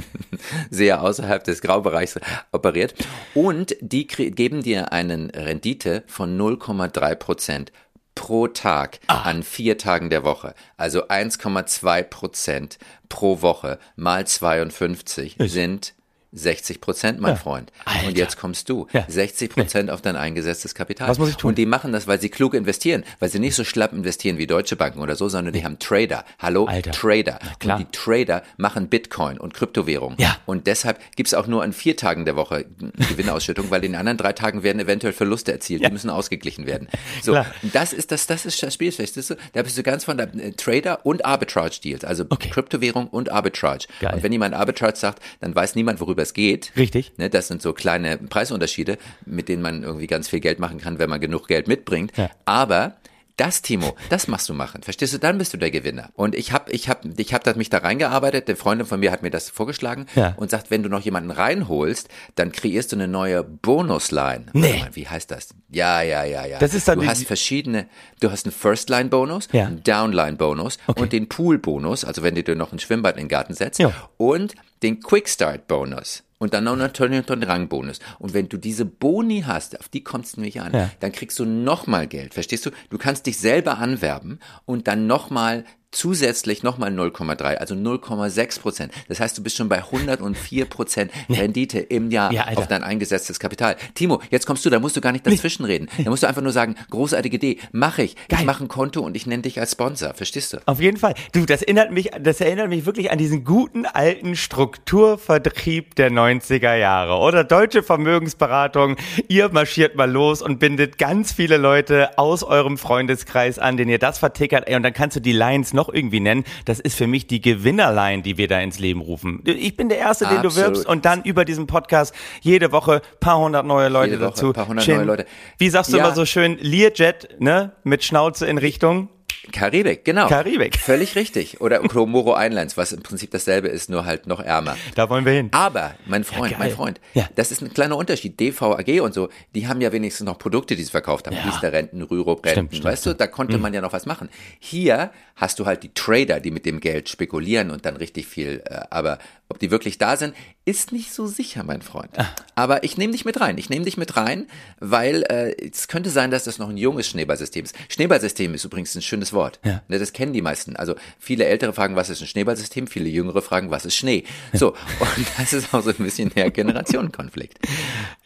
sehr 0.70 1.02
außerhalb 1.02 1.44
des 1.44 1.62
Graubereichs 1.62 2.20
operiert. 2.52 2.94
Und 3.34 3.76
die 3.82 4.08
geben 4.08 4.64
dir 4.64 4.92
einen 4.92 5.30
Rendite 5.30 6.04
von 6.08 6.38
0,3 6.40 7.16
Prozent 7.16 7.72
pro 8.16 8.48
Tag 8.48 9.00
an 9.08 9.44
vier 9.44 9.78
Tagen 9.78 10.10
der 10.10 10.24
Woche. 10.24 10.54
Also 10.78 11.08
1,2 11.08 12.04
Prozent 12.04 12.78
pro 13.08 13.42
Woche 13.42 13.80
mal 13.96 14.26
52 14.26 15.38
sind 15.40 15.94
60 16.32 16.80
Prozent, 16.82 17.20
mein 17.20 17.38
Freund. 17.38 17.72
Alter. 17.86 18.08
Und 18.08 18.18
jetzt 18.18 18.38
kommst 18.38 18.70
du. 18.70 18.88
Ja. 18.94 19.04
60 19.08 19.50
Prozent 19.52 19.90
auf 19.90 20.02
dein 20.02 20.16
eingesetztes 20.16 20.76
Kapital. 20.76 21.08
Was 21.08 21.18
muss 21.18 21.30
ich 21.30 21.38
tun? 21.38 21.50
Und 21.50 21.58
die 21.58 21.66
machen 21.66 21.92
das, 21.92 22.08
weil 22.08 22.22
sie 22.22 22.30
klug 22.30 22.54
investieren, 22.54 23.04
weil 23.20 23.30
sie 23.30 23.40
nicht 23.40 23.56
so 23.56 23.64
schlapp 23.64 23.94
investieren 23.94 24.38
wie 24.38 24.46
deutsche 24.46 24.76
Banken 24.76 25.00
oder 25.00 25.16
so, 25.16 25.28
sondern 25.28 25.54
die 25.54 25.64
haben 25.64 25.80
Trader. 25.80 26.26
Hallo, 26.38 26.66
Alter. 26.66 26.92
Trader. 26.92 27.40
Und 27.64 27.80
die 27.80 27.86
Trader 27.92 28.44
machen 28.58 28.90
Bitcoin 28.90 29.40
und 29.40 29.54
Kryptowährung. 29.54 30.16
Ja. 30.20 30.38
Und 30.46 30.68
deshalb 30.68 31.00
gibt's 31.16 31.34
auch 31.34 31.48
nur 31.48 31.64
an 31.64 31.74
vier 31.74 31.96
Tagen 31.98 32.26
der 32.26 32.36
Woche 32.36 32.66
Gewinnausschüttung, 33.10 33.72
weil 33.72 33.84
in 33.84 33.94
den 33.94 34.00
anderen 34.00 34.18
drei 34.18 34.34
Tagen 34.34 34.64
werden 34.64 34.80
eventuell 34.80 35.14
Verluste 35.14 35.52
erzielt. 35.52 35.84
Die 35.86 35.92
müssen 35.92 36.10
ausgeglichen 36.10 36.66
werden. 36.68 36.88
So, 37.22 37.32
Klar. 37.34 37.48
das 37.74 37.92
ist 37.92 38.12
das, 38.12 38.28
das 38.28 38.46
ist 38.46 38.62
das 38.64 38.74
Spiel, 38.74 38.92
verstehst 38.92 39.32
du? 39.32 39.36
Da 39.54 39.62
bist 39.64 39.78
du 39.78 39.84
ganz 39.84 40.06
von 40.06 40.16
der 40.18 40.34
äh, 40.36 40.52
Trader 40.54 41.06
und 41.06 41.26
Arbitrage 41.26 41.80
Deals, 41.84 42.04
also 42.06 42.24
Okay. 42.30 42.50
Kryptowährung 42.50 43.08
und 43.08 43.32
Arbitrage. 43.32 43.88
Geil. 44.00 44.14
Und 44.16 44.24
wenn 44.24 44.32
jemand 44.32 44.54
Arbitrage 44.54 44.96
sagt, 44.98 45.22
dann 45.42 45.54
weiß 45.56 45.76
niemand, 45.76 46.00
worüber 46.00 46.19
es 46.20 46.34
geht. 46.34 46.72
Richtig. 46.78 47.14
Ne, 47.18 47.30
das 47.30 47.48
sind 47.48 47.62
so 47.62 47.74
kleine 47.74 48.18
Preisunterschiede, 48.18 48.98
mit 49.26 49.50
denen 49.50 49.62
man 49.62 49.84
irgendwie 49.84 50.08
ganz 50.08 50.30
viel 50.30 50.40
Geld 50.40 50.60
machen 50.60 50.80
kann, 50.80 51.00
wenn 51.00 51.10
man 51.10 51.20
genug 51.20 51.48
Geld 51.48 51.68
mitbringt. 51.68 52.16
Ja. 52.18 52.30
Aber 52.46 52.98
das, 53.40 53.62
Timo, 53.62 53.96
das 54.10 54.28
machst 54.28 54.50
du 54.50 54.54
machen. 54.54 54.84
Verstehst 54.84 55.14
du? 55.14 55.18
Dann 55.20 55.38
bist 55.38 55.54
du 55.54 55.58
der 55.58 55.72
Gewinner. 55.72 56.10
Und 56.14 56.36
ich 56.36 56.52
habe 56.52 56.72
ich 56.72 56.90
hab, 56.90 57.06
ich 57.18 57.34
hab 57.34 57.56
mich 57.56 57.70
da 57.70 57.80
reingearbeitet. 57.80 58.48
Eine 58.48 58.56
Freundin 58.56 58.86
von 58.88 59.00
mir 59.00 59.12
hat 59.12 59.22
mir 59.24 59.32
das 59.32 59.50
vorgeschlagen 59.50 60.06
Ja. 60.16 60.34
und 60.38 60.50
sagt, 60.52 60.72
wenn 60.72 60.84
du 60.84 60.90
noch 60.90 61.02
jemanden 61.02 61.32
reinholst, 61.32 62.10
dann 62.36 62.52
kreierst 62.52 62.92
du 62.92 62.96
eine 62.98 63.08
neue 63.08 63.44
Bonusline. 63.44 64.46
Nee. 64.54 64.80
Mal, 64.80 64.90
Wie 64.96 65.08
heißt 65.08 65.32
das? 65.32 65.50
Ja, 65.70 66.02
ja, 66.02 66.24
ja, 66.24 66.46
ja. 66.46 66.60
Das 66.60 66.74
ist 66.74 66.88
dann 66.88 67.00
du 67.00 67.06
hast 67.08 67.24
verschiedene, 67.26 67.88
du 68.20 68.32
hast 68.32 68.46
einen 68.46 68.52
First-Line-Bonus, 68.54 69.48
Ja. 69.52 69.66
einen 69.68 69.84
Downline-Bonus 69.84 70.78
und 70.96 71.14
den 71.14 71.30
Pool-Bonus, 71.30 72.04
also 72.06 72.24
wenn 72.24 72.36
du 72.36 72.44
dir 72.44 72.56
noch 72.56 72.72
ein 72.74 72.80
Schwimmbad 72.80 73.16
in 73.16 73.24
den 73.24 73.30
Garten 73.30 73.54
setzt 73.54 73.80
Ja. 73.80 73.92
und 74.18 74.56
den 74.84 75.00
Quick-Start-Bonus. 75.02 76.24
Und 76.40 76.54
dann 76.54 76.64
noch 76.64 76.78
natürlich 76.78 77.26
den 77.26 77.44
Rangbonus. 77.44 78.00
Und 78.18 78.34
wenn 78.34 78.48
du 78.50 78.58
diese 78.58 78.86
Boni 78.86 79.42
hast, 79.46 79.78
auf 79.80 79.90
die 79.90 80.04
kommt 80.04 80.26
es 80.26 80.38
nämlich 80.38 80.62
an, 80.62 80.74
Ja. 80.74 80.90
dann 81.02 81.12
kriegst 81.12 81.38
du 81.38 81.46
nochmal 81.46 82.08
Geld. 82.08 82.34
Verstehst 82.34 82.66
du? 82.66 82.72
Du 82.90 82.98
kannst 82.98 83.26
dich 83.26 83.38
selber 83.38 83.78
anwerben 83.78 84.40
und 84.66 84.88
dann 84.88 85.06
nochmal 85.06 85.66
zusätzlich 85.92 86.64
nochmal 86.64 86.92
0,3, 86.92 87.56
also 87.56 87.76
0,6 87.76 88.60
Prozent. 88.62 88.94
Das 89.08 89.20
heißt, 89.20 89.38
du 89.38 89.44
bist 89.44 89.58
schon 89.58 89.70
bei 89.70 89.78
104 89.78 90.66
Prozent 90.66 91.12
Rendite 91.30 91.80
im 91.80 92.12
Jahr 92.12 92.32
Ja, 92.32 92.48
auf 92.56 92.68
dein 92.68 92.84
eingesetztes 92.84 93.40
Kapital. 93.40 93.76
Timo, 93.96 94.22
jetzt 94.30 94.46
kommst 94.46 94.66
du, 94.66 94.70
da 94.70 94.80
musst 94.80 94.96
du 94.96 95.02
gar 95.02 95.12
nicht 95.12 95.26
dazwischen 95.26 95.66
reden. 95.66 95.88
Da 95.98 96.10
musst 96.10 96.24
du 96.24 96.28
einfach 96.28 96.42
nur 96.42 96.52
sagen, 96.52 96.76
großartige 96.90 97.38
Idee, 97.38 97.58
mache 97.72 98.04
ich. 98.04 98.16
Geil. 98.28 98.40
Ich 98.40 98.46
mache 98.46 98.64
ein 98.64 98.68
Konto 98.68 99.02
und 99.02 99.16
ich 99.16 99.26
nenne 99.26 99.44
dich 99.44 99.60
als 99.60 99.72
Sponsor. 99.72 100.14
Verstehst 100.14 100.54
du? 100.54 100.58
Auf 100.66 100.80
jeden 100.80 100.98
Fall. 100.98 101.14
Du, 101.34 101.46
das 101.46 101.62
erinnert 101.62 101.92
mich, 101.92 102.12
das 102.20 102.40
erinnert 102.42 102.70
mich 102.70 102.86
wirklich 102.86 103.12
an 103.12 103.18
diesen 103.18 103.44
guten 103.44 103.86
alten 103.86 104.36
Strukturvertrieb 104.36 105.96
der 105.96 106.12
90er 106.12 106.76
Jahre. 106.76 107.20
Oder 107.20 107.44
deutsche 107.44 107.84
Vermögensberatung. 107.84 108.98
Ihr 109.28 109.50
marschiert 109.50 109.96
mal 109.96 110.10
los 110.10 110.42
und 110.42 110.60
bindet 110.60 110.98
ganz 110.98 111.32
viele 111.32 111.58
Leute 111.58 112.18
aus 112.18 112.44
eurem 112.44 112.78
Freundeskreis 112.78 113.60
an, 113.60 113.78
den 113.78 113.90
ihr 113.90 114.00
das 114.00 114.20
vertickert. 114.20 114.68
Ey, 114.68 114.76
und 114.76 114.84
dann 114.84 114.94
kannst 114.94 115.16
du 115.16 115.20
die 115.22 115.32
Lines 115.32 115.74
noch 115.80 115.90
irgendwie 115.94 116.20
nennen. 116.20 116.44
Das 116.66 116.80
ist 116.80 116.96
für 116.96 117.08
mich 117.08 117.26
die 117.28 117.40
Gewinnerline, 117.42 118.22
die 118.22 118.38
wir 118.38 118.48
da 118.48 118.60
ins 118.60 118.80
Leben 118.80 119.00
rufen. 119.02 119.42
Ich 119.46 119.78
bin 119.78 119.88
der 119.90 119.98
Erste, 120.00 120.26
den 120.26 120.42
du 120.42 120.48
Absolut. 120.50 120.68
wirbst 120.76 120.86
und 120.86 121.06
dann 121.06 121.24
über 121.24 121.46
diesen 121.46 121.68
Podcast 121.68 122.14
jede 122.42 122.72
Woche 122.72 123.02
paar 123.20 123.40
hundert 123.40 123.66
neue 123.66 123.88
Leute 123.90 124.14
Woche 124.20 124.20
dazu. 124.30 124.54
paar 124.54 124.68
hundert 124.68 124.84
Chin, 124.86 124.98
neue 124.98 125.06
Leute. 125.06 125.26
Wie 125.58 125.70
sagst 125.70 125.94
du 125.94 125.98
Ja. 125.98 126.06
immer 126.06 126.16
so 126.16 126.26
schön? 126.26 126.58
Learjet, 126.62 127.30
ne? 127.40 127.72
Mit 127.84 128.04
Schnauze 128.04 128.46
in 128.46 128.58
Richtung. 128.58 129.10
Karibik, 129.52 130.04
genau. 130.06 130.28
Karibik. 130.28 130.78
Völlig 130.78 131.16
richtig. 131.16 131.62
Oder 131.62 131.80
Komoro 131.80 132.36
Islands, 132.38 132.78
was 132.78 132.92
im 132.92 133.02
Prinzip 133.02 133.32
dasselbe 133.32 133.68
ist, 133.70 133.90
nur 133.90 134.06
halt 134.06 134.28
noch 134.28 134.40
ärmer. 134.42 134.78
Da 134.96 135.10
wollen 135.10 135.26
wir 135.26 135.32
hin. 135.34 135.50
Aber, 135.52 135.96
mein 136.06 136.24
Freund, 136.24 136.52
geil. 136.52 136.60
mein 136.60 136.72
Freund, 136.72 137.00
Ja. 137.14 137.28
das 137.36 137.52
ist 137.52 137.62
ein 137.62 137.74
kleiner 137.74 137.96
Unterschied. 137.98 138.40
DVAG 138.40 139.02
und 139.02 139.14
so, 139.14 139.30
die 139.56 139.68
haben 139.68 139.82
ja 139.82 139.92
wenigstens 139.92 140.26
noch 140.26 140.38
Produkte, 140.38 140.76
die 140.76 140.84
sie 140.84 140.92
verkauft 140.92 141.28
haben. 141.28 141.36
Ja. 141.38 141.44
Riester-Renten, 141.44 142.02
Rürup-Renten, 142.02 142.50
Stimmt, 142.52 142.70
stimmt, 142.74 142.84
Mhm. 142.84 142.90
weißt 142.90 143.06
du, 143.06 143.14
da 143.16 143.28
konnte 143.28 143.58
man 143.58 143.74
ja 143.74 143.82
noch 143.82 143.94
was 143.94 144.06
machen. 144.06 144.30
Hier 144.60 145.12
hast 145.36 145.58
du 145.60 145.66
halt 145.66 145.84
die 145.84 145.94
Trader, 145.94 146.40
die 146.40 146.52
mit 146.52 146.66
dem 146.66 146.80
Geld 146.80 147.08
spekulieren 147.10 147.72
und 147.72 147.86
dann 147.86 147.96
richtig 147.96 148.28
viel, 148.28 148.62
äh, 148.66 148.82
aber 148.90 149.20
ob 149.50 149.58
die 149.58 149.72
wirklich 149.72 149.98
da 149.98 150.16
sind, 150.16 150.36
ist 150.64 150.92
nicht 150.92 151.12
so 151.12 151.26
sicher, 151.26 151.64
mein 151.64 151.82
Freund. 151.82 152.12
Ah. 152.18 152.28
Aber 152.54 152.84
ich 152.84 152.98
nehme 152.98 153.14
dich 153.14 153.26
mit 153.26 153.42
rein. 153.42 153.58
Ich 153.58 153.70
nehme 153.70 153.84
dich 153.84 153.98
mit 153.98 154.16
rein, 154.16 154.48
weil 154.80 155.24
äh, 155.24 155.56
es 155.68 155.88
könnte 155.88 156.12
sein, 156.12 156.30
dass 156.30 156.44
das 156.44 156.60
noch 156.60 156.70
ein 156.70 156.78
junges 156.78 157.08
Schneeballsystem 157.08 157.66
ist. 157.66 157.76
Schneeballsystem 157.90 158.54
ist 158.54 158.64
übrigens 158.64 158.94
ein 158.94 159.02
schönes 159.02 159.34
Wort. 159.34 159.60
Ja. 159.66 159.82
Ne, 159.88 159.98
das 159.98 160.14
kennen 160.14 160.34
die 160.34 160.44
meisten. 160.44 160.76
Also 160.76 160.94
viele 161.18 161.46
Ältere 161.46 161.74
fragen, 161.74 161.96
was 161.96 162.12
ist 162.12 162.22
ein 162.22 162.28
Schneeballsystem? 162.28 162.86
Viele 162.86 163.10
Jüngere 163.10 163.42
fragen, 163.42 163.72
was 163.72 163.86
ist 163.86 163.96
Schnee? 163.96 164.24
So, 164.54 164.70
und 164.70 165.28
das 165.40 165.54
ist 165.54 165.74
auch 165.74 165.82
so 165.82 165.90
ein 165.90 165.96
bisschen 165.98 166.30
der 166.30 166.52
Generationenkonflikt. 166.52 167.58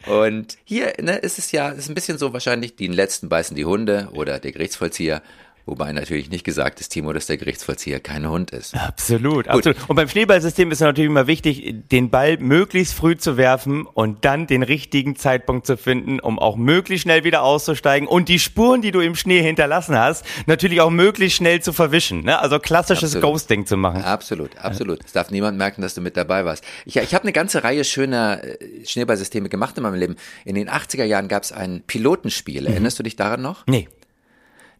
Und 0.06 0.58
hier 0.64 0.92
ne, 1.00 1.16
ist 1.16 1.38
es 1.38 1.52
ja, 1.52 1.70
ist 1.70 1.88
ein 1.88 1.94
bisschen 1.94 2.18
so 2.18 2.34
wahrscheinlich, 2.34 2.76
die 2.76 2.88
letzten 2.88 3.30
beißen 3.30 3.56
die 3.56 3.64
Hunde 3.64 4.10
oder 4.12 4.38
der 4.40 4.52
Gerichtsvollzieher. 4.52 5.22
Wobei 5.66 5.92
natürlich 5.92 6.28
nicht 6.28 6.44
gesagt 6.44 6.80
ist, 6.80 6.90
Timo, 6.90 7.14
dass 7.14 7.26
der 7.26 7.38
Gerichtsvollzieher 7.38 7.98
kein 7.98 8.28
Hund 8.28 8.50
ist. 8.50 8.74
Absolut, 8.74 9.48
absolut. 9.48 9.88
Und 9.88 9.96
beim 9.96 10.08
Schneeballsystem 10.08 10.70
ist 10.70 10.80
natürlich 10.80 11.08
immer 11.08 11.26
wichtig, 11.26 11.88
den 11.90 12.10
Ball 12.10 12.36
möglichst 12.36 12.92
früh 12.92 13.16
zu 13.16 13.38
werfen 13.38 13.86
und 13.86 14.26
dann 14.26 14.46
den 14.46 14.62
richtigen 14.62 15.16
Zeitpunkt 15.16 15.66
zu 15.66 15.78
finden, 15.78 16.20
um 16.20 16.38
auch 16.38 16.56
möglichst 16.56 17.04
schnell 17.04 17.24
wieder 17.24 17.42
auszusteigen 17.42 18.06
und 18.06 18.28
die 18.28 18.38
Spuren, 18.38 18.82
die 18.82 18.90
du 18.90 19.00
im 19.00 19.14
Schnee 19.14 19.40
hinterlassen 19.40 19.98
hast, 19.98 20.26
natürlich 20.44 20.82
auch 20.82 20.90
möglichst 20.90 21.38
schnell 21.38 21.62
zu 21.62 21.72
verwischen. 21.72 22.24
Ne? 22.24 22.38
Also 22.38 22.58
klassisches 22.58 23.16
Absolut. 23.16 23.32
Ghosting 23.32 23.64
zu 23.64 23.78
machen. 23.78 24.02
Absolut, 24.04 24.58
absolut. 24.58 25.02
Es 25.02 25.12
darf 25.12 25.30
niemand 25.30 25.56
merken, 25.56 25.80
dass 25.80 25.94
du 25.94 26.02
mit 26.02 26.18
dabei 26.18 26.44
warst. 26.44 26.62
Ich, 26.84 26.96
ich 26.96 27.14
habe 27.14 27.24
eine 27.24 27.32
ganze 27.32 27.64
Reihe 27.64 27.84
schöner 27.84 28.44
äh, 28.44 28.84
Schneeballsysteme 28.84 29.48
gemacht 29.48 29.78
in 29.78 29.82
meinem 29.82 29.94
Leben. 29.94 30.16
In 30.44 30.56
den 30.56 30.68
80er 30.68 31.04
Jahren 31.04 31.28
gab 31.28 31.42
es 31.42 31.52
ein 31.52 31.82
Pilotenspiel. 31.86 32.66
Erinnerst 32.66 32.98
du 32.98 33.02
dich 33.02 33.16
daran 33.16 33.40
noch? 33.40 33.66
Nee. 33.66 33.88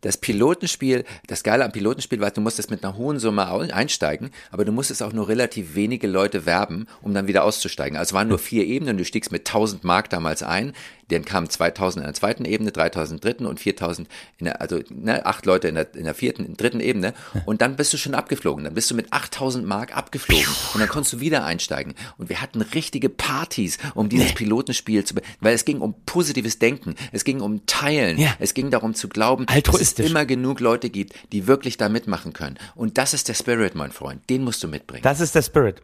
Das 0.04 0.18
Pilotenspiel, 0.18 1.04
das 1.28 1.42
Geile 1.42 1.64
am 1.64 1.72
Pilotenspiel 1.72 2.20
war, 2.20 2.30
du 2.30 2.42
musstest 2.42 2.70
mit 2.70 2.84
einer 2.84 2.98
hohen 2.98 3.18
Summe 3.18 3.48
einsteigen, 3.72 4.32
aber 4.50 4.66
du 4.66 4.70
musstest 4.70 5.02
auch 5.02 5.14
nur 5.14 5.28
relativ 5.28 5.74
wenige 5.74 6.06
Leute 6.06 6.44
werben, 6.44 6.86
um 7.00 7.14
dann 7.14 7.26
wieder 7.26 7.42
auszusteigen. 7.42 7.96
Also 7.96 8.10
es 8.10 8.12
waren 8.12 8.28
nur 8.28 8.38
vier 8.38 8.66
Ebenen, 8.66 8.98
du 8.98 9.04
stiegst 9.06 9.32
mit 9.32 9.48
1000 9.48 9.82
Mark 9.82 10.10
damals 10.10 10.42
ein, 10.42 10.74
dann 11.08 11.24
kamen 11.24 11.48
2000 11.50 12.02
in 12.02 12.06
der 12.06 12.14
zweiten 12.14 12.44
Ebene, 12.44 12.72
3000 12.72 13.22
dritten 13.22 13.46
und 13.46 13.60
4000 13.60 14.08
in 14.38 14.46
der, 14.46 14.60
also 14.60 14.80
ne, 14.90 15.24
acht 15.26 15.46
Leute 15.46 15.68
in 15.68 15.74
der, 15.74 15.94
in 15.94 16.04
der 16.04 16.14
vierten, 16.14 16.56
dritten 16.56 16.80
Ebene 16.80 17.14
und 17.46 17.60
dann 17.62 17.76
bist 17.76 17.92
du 17.92 17.96
schon 17.96 18.14
abgeflogen. 18.14 18.64
Dann 18.64 18.74
bist 18.74 18.90
du 18.90 18.94
mit 18.94 19.12
8000 19.12 19.66
Mark 19.66 19.96
abgeflogen 19.96 20.46
und 20.74 20.80
dann 20.80 20.88
konntest 20.88 21.12
du 21.14 21.20
wieder 21.20 21.44
einsteigen. 21.44 21.94
Und 22.18 22.28
wir 22.28 22.40
hatten 22.40 22.60
richtige 22.62 23.08
Partys, 23.08 23.78
um 23.94 24.08
dieses 24.08 24.34
Pilotenspiel 24.34 25.04
zu, 25.04 25.14
weil 25.40 25.54
es 25.54 25.64
ging 25.64 25.80
um 25.80 25.94
positives 26.06 26.58
Denken, 26.58 26.94
es 27.12 27.24
ging 27.24 27.40
um 27.40 27.66
Teilen, 27.66 28.18
Ja. 28.18 28.34
es 28.38 28.54
ging 28.54 28.70
darum 28.70 28.94
zu 28.94 29.08
glauben, 29.08 29.46
dass 29.46 29.80
es 29.80 29.92
immer 29.94 30.24
genug 30.26 30.60
Leute 30.60 30.90
gibt, 30.90 31.14
die 31.32 31.46
wirklich 31.46 31.76
da 31.76 31.88
mitmachen 31.88 32.32
können. 32.32 32.58
Und 32.74 32.98
das 32.98 33.14
ist 33.14 33.28
der 33.28 33.34
Spirit, 33.34 33.74
mein 33.74 33.92
Freund. 33.92 34.22
Den 34.30 34.42
musst 34.44 34.62
du 34.62 34.68
mitbringen. 34.68 35.02
Das 35.02 35.20
ist 35.20 35.34
der 35.34 35.42
Spirit. 35.42 35.82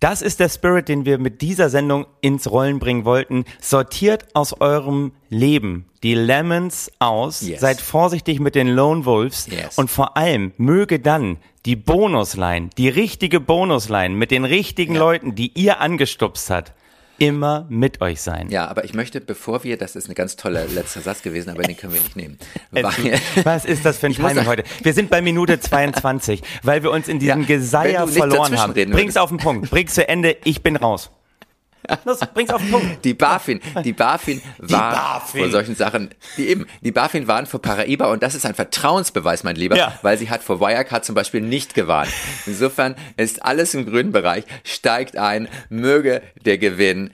Das 0.00 0.20
ist 0.20 0.40
der 0.40 0.48
Spirit, 0.48 0.88
den 0.88 1.04
wir 1.04 1.18
mit 1.18 1.42
dieser 1.42 1.70
Sendung 1.70 2.06
ins 2.22 2.50
Rollen 2.50 2.80
bringen 2.80 3.04
wollten. 3.04 3.44
Sortiert 3.60 4.26
aus 4.34 4.52
eurem 4.62 5.12
Leben 5.28 5.84
die 6.02 6.14
Lemons 6.14 6.90
aus, 6.98 7.42
Yes. 7.42 7.60
seid 7.60 7.80
vorsichtig 7.80 8.40
mit 8.40 8.54
den 8.54 8.68
Lone 8.68 9.04
Wolves 9.04 9.46
Yes. 9.48 9.76
und 9.76 9.90
vor 9.90 10.16
allem 10.16 10.52
möge 10.56 10.98
dann 11.00 11.36
die 11.66 11.76
Bonusline, 11.76 12.70
die 12.78 12.88
richtige 12.88 13.38
Bonusline 13.40 14.14
mit 14.16 14.30
den 14.30 14.44
richtigen 14.44 14.94
Leuten, 14.96 15.34
die 15.34 15.52
ihr 15.54 15.80
angestupst 15.80 16.48
hat, 16.50 16.72
immer 17.18 17.66
mit 17.68 18.00
euch 18.00 18.20
sein. 18.20 18.48
ja, 18.50 18.66
aber 18.66 18.84
ich 18.84 18.94
möchte, 18.94 19.20
bevor 19.20 19.62
wir, 19.62 19.76
das 19.76 19.94
ist 19.94 20.08
ein 20.08 20.14
ganz 20.14 20.34
toller 20.34 20.66
letzter 20.74 21.02
Satz 21.02 21.22
gewesen, 21.22 21.50
aber 21.50 21.62
den 21.62 21.76
können 21.76 21.92
wir 21.94 22.00
nicht 22.00 22.16
nehmen. 22.16 22.38
Weil, 22.72 22.84
Was 23.44 23.64
ist 23.64 23.84
das 23.84 23.98
für 23.98 24.06
ein 24.06 24.12
Timing 24.14 24.46
heute? 24.46 24.64
Wir 24.82 24.92
sind 24.92 25.08
bei 25.10 25.22
Minute 25.22 25.60
22, 25.60 26.42
weil 26.64 26.82
wir 26.82 26.90
uns 26.90 27.06
in 27.06 27.20
diesem 27.20 27.42
Ja, 27.42 27.46
Geseier 27.46 28.08
verloren 28.08 28.58
haben. 28.58 28.72
Bring's 28.74 29.16
auf 29.16 29.28
den 29.28 29.38
Punkt, 29.38 29.70
bring's 29.70 29.94
zu 29.94 30.08
Ende, 30.08 30.36
ich 30.42 30.62
bin 30.62 30.74
raus. 30.74 31.10
Los, 32.04 32.20
bring's 32.34 32.52
auf 32.52 32.60
den 32.62 32.70
Punkt. 32.70 33.04
Die 33.04 33.14
BaFin, 33.14 33.60
die 33.84 33.92
BaFin 33.92 34.40
war 34.58 35.20
BaFin. 35.20 35.40
vor 35.42 35.50
solchen 35.50 35.74
Sachen, 35.74 36.10
die 36.36 36.48
eben, 36.48 36.66
die 36.80 36.92
BaFin 36.92 37.26
waren 37.26 37.46
vor 37.46 37.60
Paraiba 37.60 38.06
und 38.06 38.22
das 38.22 38.34
ist 38.34 38.46
ein 38.46 38.54
Vertrauensbeweis, 38.54 39.42
mein 39.42 39.56
Lieber, 39.56 39.76
Ja. 39.76 39.98
weil 40.02 40.16
sie 40.18 40.30
hat 40.30 40.42
vor 40.42 40.60
Wirecard 40.60 41.04
zum 41.04 41.14
Beispiel 41.14 41.40
nicht 41.40 41.74
gewarnt. 41.74 42.10
Insofern 42.46 42.94
ist 43.16 43.44
alles 43.44 43.74
im 43.74 43.84
grünen 43.86 44.12
Bereich, 44.12 44.44
steigt 44.64 45.16
ein, 45.16 45.48
möge 45.68 46.22
der 46.44 46.58
Gewinn, 46.58 47.12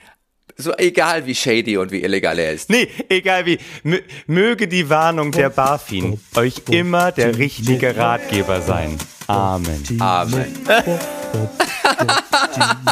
so 0.61 0.75
egal 0.77 1.25
wie 1.27 1.35
shady 1.37 1.77
und 1.77 1.93
wie 1.93 2.03
illegal 2.03 2.37
er 2.39 2.53
ist. 2.53 2.69
Nee, 2.69 2.89
egal 3.09 3.47
wie. 3.47 3.59
Mö 3.85 4.01
möge 4.27 4.67
die 4.67 4.91
Warnung 4.91 5.31
der 5.31 5.51
BaFin 5.51 6.21
euch 6.35 6.63
immer 6.71 7.13
der 7.13 7.39
richtige 7.39 7.97
Ratgeber 7.97 8.61
sein. 8.61 8.99
Amen. 9.29 9.85
Amen. 10.01 10.47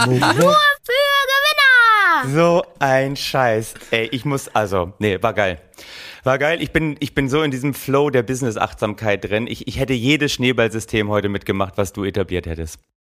Nur 0.06 0.56
für 0.84 1.02
Gewinner! 1.32 1.65
So 2.24 2.64
ein 2.78 3.16
Scheiß. 3.16 3.74
Ey, 3.90 4.08
ich 4.10 4.24
muss, 4.24 4.48
also, 4.48 4.92
nee, 4.98 5.22
war 5.22 5.34
geil. 5.34 5.60
War 6.24 6.38
geil. 6.38 6.62
Ich 6.62 6.72
bin, 6.72 6.96
ich 7.00 7.14
bin 7.14 7.28
so 7.28 7.42
in 7.42 7.50
diesem 7.50 7.74
Flow 7.74 8.10
der 8.10 8.22
Business-Achtsamkeit 8.22 9.24
drin. 9.24 9.46
Ich, 9.46 9.68
ich 9.68 9.78
hätte 9.78 9.92
jedes 9.92 10.32
Schneeballsystem 10.32 11.08
heute 11.08 11.28
mitgemacht, 11.28 11.76
was 11.76 11.92
du 11.92 12.04
etabliert 12.04 12.46
hättest. 12.46 12.80